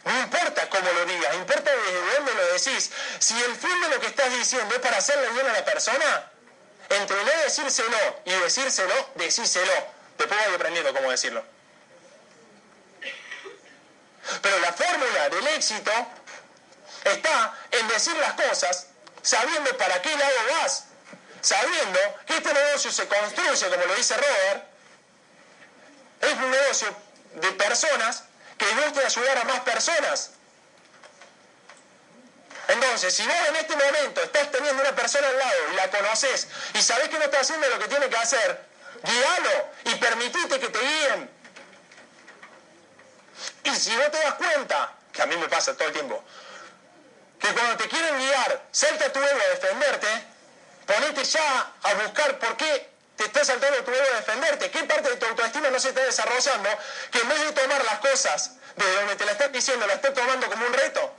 [0.05, 2.91] No importa cómo lo digas, importa desde dónde lo decís.
[3.21, 6.31] Si el fin de lo que estás diciendo es para hacerle bien a la persona,
[6.91, 9.73] entre no decírselo y decírselo, decíselo.
[10.19, 11.58] Después voy aprendiendo cómo decirlo.
[14.43, 15.93] Pero la fórmula del éxito
[17.05, 18.87] está en decir las cosas
[19.23, 20.85] sabiendo para qué lado vas
[21.41, 24.65] sabiendo que este negocio se construye, como lo dice Robert,
[26.21, 26.97] es un negocio
[27.35, 28.25] de personas
[28.57, 30.31] que buscan ayudar a más personas.
[32.67, 36.49] Entonces, si vos en este momento estás teniendo una persona al lado y la conoces
[36.75, 38.63] y sabés que no está haciendo lo que tiene que hacer,
[39.03, 41.31] guíalo y permitite que te guíen.
[43.65, 46.23] Y si no te das cuenta, que a mí me pasa todo el tiempo,
[47.39, 50.09] que cuando te quieren guiar, salta tu ego a defenderte,
[50.87, 55.11] ponete ya a buscar por qué te está saltando tu ego a defenderte, qué parte
[55.11, 56.69] de tu autoestima no se está desarrollando,
[57.11, 60.15] que en vez de tomar las cosas de donde te la estás diciendo, la estás
[60.15, 61.15] tomando como un reto,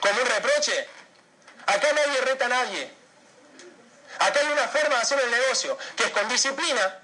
[0.00, 0.88] como un reproche.
[1.66, 2.92] Acá nadie reta a nadie.
[4.18, 7.00] Acá hay una forma de hacer el negocio, que es con disciplina,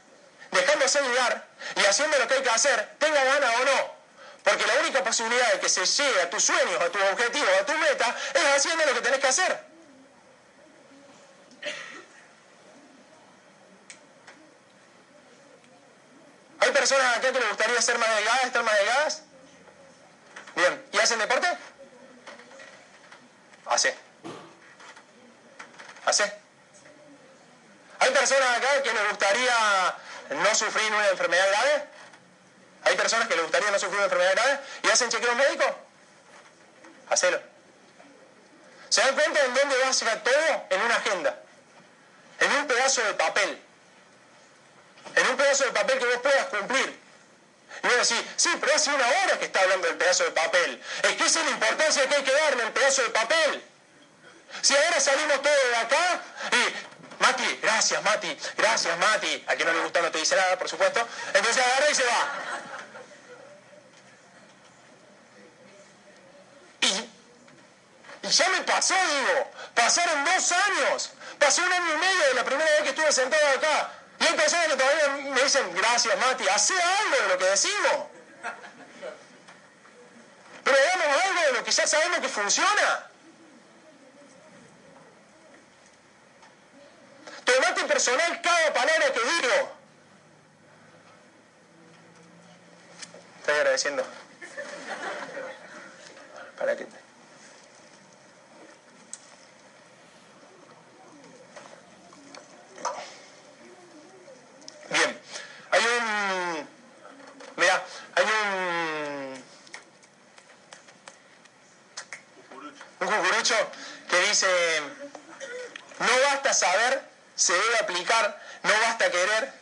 [0.51, 1.47] dejándose ayudar
[1.77, 4.01] y haciendo lo que hay que hacer, tenga gana o no.
[4.43, 7.67] Porque la única posibilidad de que se llegue a tus sueños, a tus objetivos, a
[7.67, 9.71] tu meta, es haciendo lo que tenés que hacer.
[16.61, 19.23] ¿Hay personas acá que les gustaría ser más delgadas, estar más delgadas?
[20.57, 20.87] Bien.
[20.93, 21.49] ¿Y hacen deporte?
[23.67, 23.97] Hace.
[26.05, 26.33] Hace.
[28.01, 29.97] ¿Hay personas acá que les gustaría
[30.31, 31.85] no sufrir una enfermedad grave?
[32.85, 35.65] ¿Hay personas que les gustaría no sufrir una enfermedad grave y hacen chequeo médico?
[37.11, 37.41] Hacelo.
[38.89, 40.67] ¿Se dan cuenta en dónde va a ser todo?
[40.71, 41.41] En una agenda.
[42.41, 43.61] En un pedazo de papel
[45.17, 47.01] en un pedazo de papel que vos puedas cumplir.
[47.83, 50.83] Y vos decís, sí, pero hace una hora que está hablando del pedazo de papel.
[51.03, 53.65] Es que esa es la importancia que hay que darle al pedazo de papel.
[54.63, 56.21] Si ahora salimos todos de acá
[56.53, 56.90] y,
[57.21, 60.69] Mati, gracias Mati, gracias Mati, a quien no le gusta no te dice nada, por
[60.69, 62.33] supuesto, entonces agarra y se va.
[66.81, 72.45] Y, ya me pasó, digo, pasaron dos años, pasó un año y medio de la
[72.45, 73.91] primera vez que estuve sentado acá.
[74.19, 78.07] Y hay personas que todavía me dicen, gracias Mati, hace algo de lo que decimos.
[80.65, 83.10] Pero hagamos algo de lo que ya sabemos que funciona.
[87.91, 89.73] Personal cada palabra que digo.
[93.41, 94.05] Estoy agradeciendo.
[96.57, 96.87] Para que
[104.91, 105.21] Bien,
[105.73, 106.69] hay un...
[107.57, 107.85] Mira,
[108.15, 109.45] hay un...
[113.01, 113.57] Un cucurucho
[114.09, 114.47] que dice,
[115.99, 117.11] no basta saber,
[117.51, 119.53] se debe aplicar, no basta querer,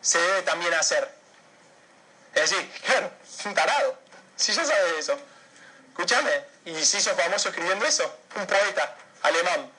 [0.00, 1.10] se debe también hacer.
[2.34, 3.10] Es decir, claro,
[3.44, 3.98] un tarado.
[4.36, 5.18] Si ya sabes eso.
[5.88, 8.20] Escúchame, y se hizo famoso escribiendo eso.
[8.36, 9.70] Un poeta alemán.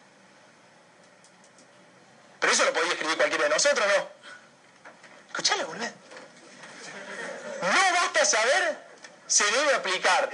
[2.41, 4.09] Pero eso lo podía escribir cualquiera de nosotros, ¿no?
[5.29, 5.85] Escuchale, boludo.
[7.61, 8.77] No basta saber,
[9.27, 10.29] se debe aplicar.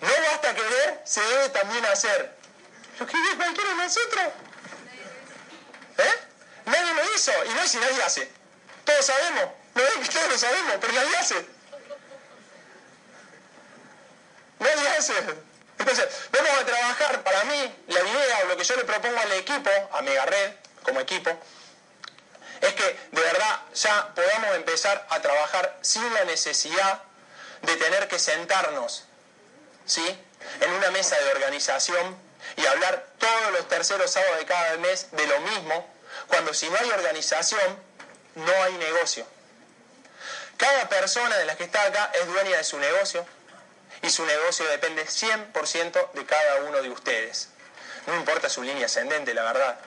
[0.00, 2.36] No basta querer, se debe también hacer.
[2.98, 4.24] Lo escribió cualquiera de nosotros.
[5.98, 6.14] ¿Eh?
[6.66, 7.32] Nadie lo hizo.
[7.44, 8.30] Y no es si nadie hace.
[8.84, 9.44] Todos sabemos.
[9.74, 11.46] No es que todos lo sabemos, pero nadie hace.
[14.58, 15.14] Nadie hace.
[15.78, 19.32] Entonces, vamos a trabajar, para mí, la idea o lo que yo le propongo al
[19.32, 21.30] equipo, a Megared, como equipo,
[22.60, 27.02] es que de verdad ya podamos empezar a trabajar sin la necesidad
[27.62, 29.04] de tener que sentarnos,
[29.84, 30.24] ¿sí?
[30.60, 32.16] En una mesa de organización
[32.56, 35.88] y hablar todos los terceros sábados de cada mes de lo mismo,
[36.28, 37.78] cuando si no hay organización,
[38.34, 39.26] no hay negocio.
[40.56, 43.26] Cada persona de las que está acá es dueña de su negocio
[44.02, 47.48] y su negocio depende 100% de cada uno de ustedes.
[48.06, 49.78] No importa su línea ascendente, la verdad.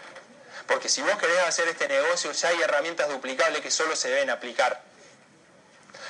[0.66, 4.30] Porque si vos querés hacer este negocio, ya hay herramientas duplicables que solo se deben
[4.30, 4.82] aplicar.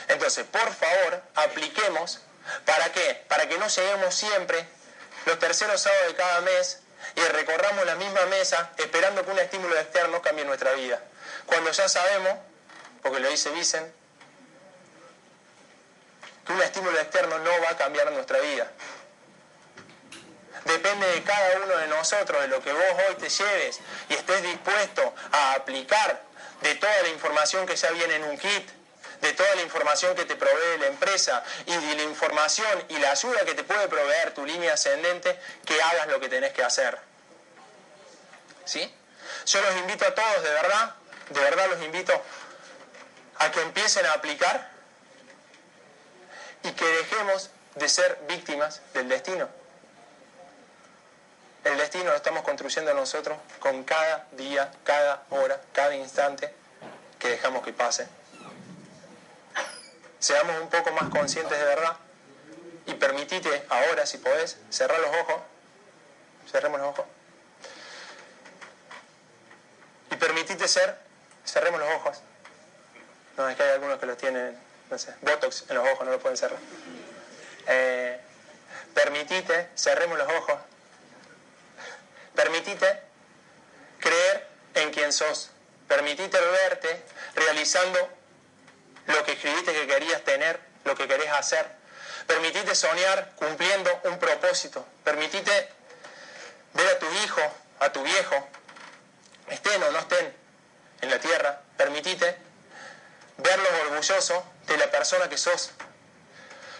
[0.08, 2.22] Entonces, por favor, apliquemos.
[2.66, 3.26] ¿Para qué?
[3.28, 4.66] Para que no lleguemos siempre
[5.28, 6.80] los terceros sábados de cada mes
[7.16, 11.02] y recorramos la misma mesa esperando que un estímulo externo cambie nuestra vida.
[11.46, 12.34] Cuando ya sabemos,
[13.02, 13.94] porque lo dice Vicen,
[16.46, 18.72] que un estímulo externo no va a cambiar nuestra vida.
[20.64, 24.44] Depende de cada uno de nosotros, de lo que vos hoy te lleves y estés
[24.44, 26.22] dispuesto a aplicar
[26.62, 28.70] de toda la información que ya viene en un kit,
[29.22, 33.12] de toda la información que te provee la empresa y de la información y la
[33.12, 37.00] ayuda que te puede proveer tu línea ascendente, que hagas lo que tenés que hacer.
[38.66, 38.94] ¿Sí?
[39.46, 40.96] Yo los invito a todos, de verdad,
[41.30, 42.22] de verdad los invito
[43.40, 44.70] a que empiecen a aplicar
[46.64, 49.48] y que dejemos de ser víctimas del destino.
[51.64, 56.54] El destino lo estamos construyendo nosotros con cada día, cada hora, cada instante
[57.20, 58.08] que dejamos que pase.
[60.20, 61.98] Seamos un poco más conscientes de verdad
[62.88, 65.42] y permitite ahora, si podés, cerrar los ojos.
[66.50, 67.06] Cerremos los ojos.
[70.12, 70.98] Y permitite ser,
[71.46, 72.22] cerremos los ojos.
[73.38, 74.58] No, es que hay algunos que los tienen,
[74.90, 76.60] no sé, botox en los ojos, no lo pueden cerrar.
[77.68, 78.20] Eh,
[78.94, 80.56] permitite, cerremos los ojos.
[82.34, 83.02] Permitite
[84.00, 85.52] creer en quien sos.
[85.88, 87.04] Permitite verte
[87.36, 88.17] realizando
[89.08, 91.68] lo que escribiste que querías tener, lo que querés hacer.
[92.28, 94.86] Permitite soñar cumpliendo un propósito.
[95.04, 95.70] Permitite
[96.74, 97.42] ver a tu hijo,
[97.80, 98.48] a tu viejo,
[99.48, 100.36] estén o no estén
[101.02, 101.62] en la tierra.
[101.78, 102.38] Permitite
[103.38, 105.72] verlos orgullosos de la persona que sos.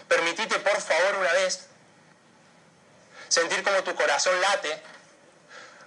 [0.08, 1.66] Permitite, por favor, una vez,
[3.28, 4.82] sentir como tu corazón late,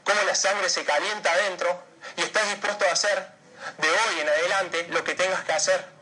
[0.04, 1.84] cómo la sangre se calienta adentro
[2.18, 3.28] y estás dispuesto a hacer
[3.78, 6.01] de hoy en adelante lo que tengas que hacer.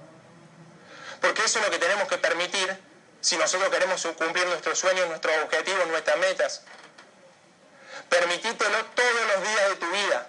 [1.21, 2.79] Porque eso es lo que tenemos que permitir
[3.21, 6.61] si nosotros queremos cumplir nuestros sueños, nuestros objetivos, nuestras metas.
[8.09, 10.27] Permitítelo todos los días de tu vida.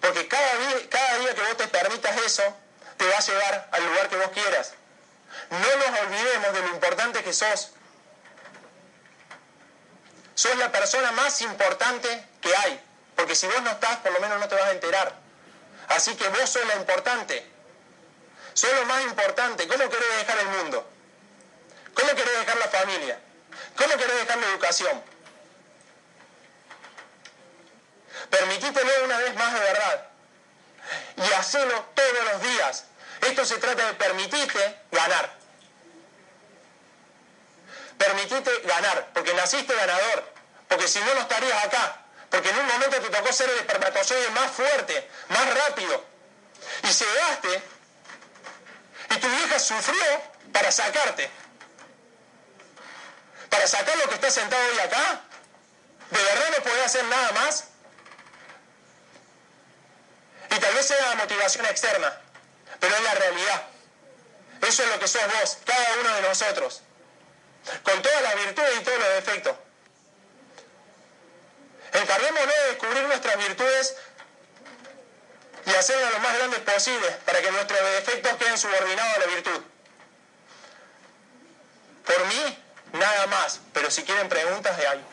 [0.00, 2.42] Porque cada día, cada día que vos te permitas eso,
[2.96, 4.74] te va a llevar al lugar que vos quieras.
[5.50, 7.70] No nos olvidemos de lo importante que sos.
[10.34, 12.80] Sos la persona más importante que hay.
[13.14, 15.14] Porque si vos no estás, por lo menos no te vas a enterar.
[15.88, 17.51] Así que vos sos la importante.
[18.54, 19.66] Sos lo más importante.
[19.66, 20.88] ¿Cómo querés dejar el mundo?
[21.94, 23.18] ¿Cómo querés dejar la familia?
[23.76, 25.02] ¿Cómo querés dejar la educación?
[28.30, 30.06] Permitítelo una vez más de verdad.
[31.16, 32.84] Y hacelo todos los días.
[33.20, 35.36] Esto se trata de permitirte ganar.
[37.98, 40.32] Permitite ganar, porque naciste ganador.
[40.68, 41.98] Porque si no, no estarías acá.
[42.30, 46.02] Porque en un momento te tocó ser el espermatozoide más fuerte, más rápido.
[46.82, 47.62] Y llegaste
[49.14, 51.28] y tu vieja sufrió para sacarte.
[53.50, 55.20] Para sacar lo que está sentado hoy acá.
[56.10, 57.64] ¿De verdad no podés hacer nada más?
[60.50, 62.20] Y tal vez sea la motivación externa,
[62.78, 63.62] pero es la realidad.
[64.60, 66.82] Eso es lo que sos vos, cada uno de nosotros.
[67.82, 69.56] Con todas las virtudes y todos los defectos.
[71.92, 73.96] Encarguémonos de descubrir nuestras virtudes
[75.66, 79.62] y hacerlas lo más grandes posible para que nuestros defectos queden subordinados a la virtud.
[82.04, 82.58] Por mí,
[82.92, 85.04] nada más, pero si quieren preguntas, de ahí.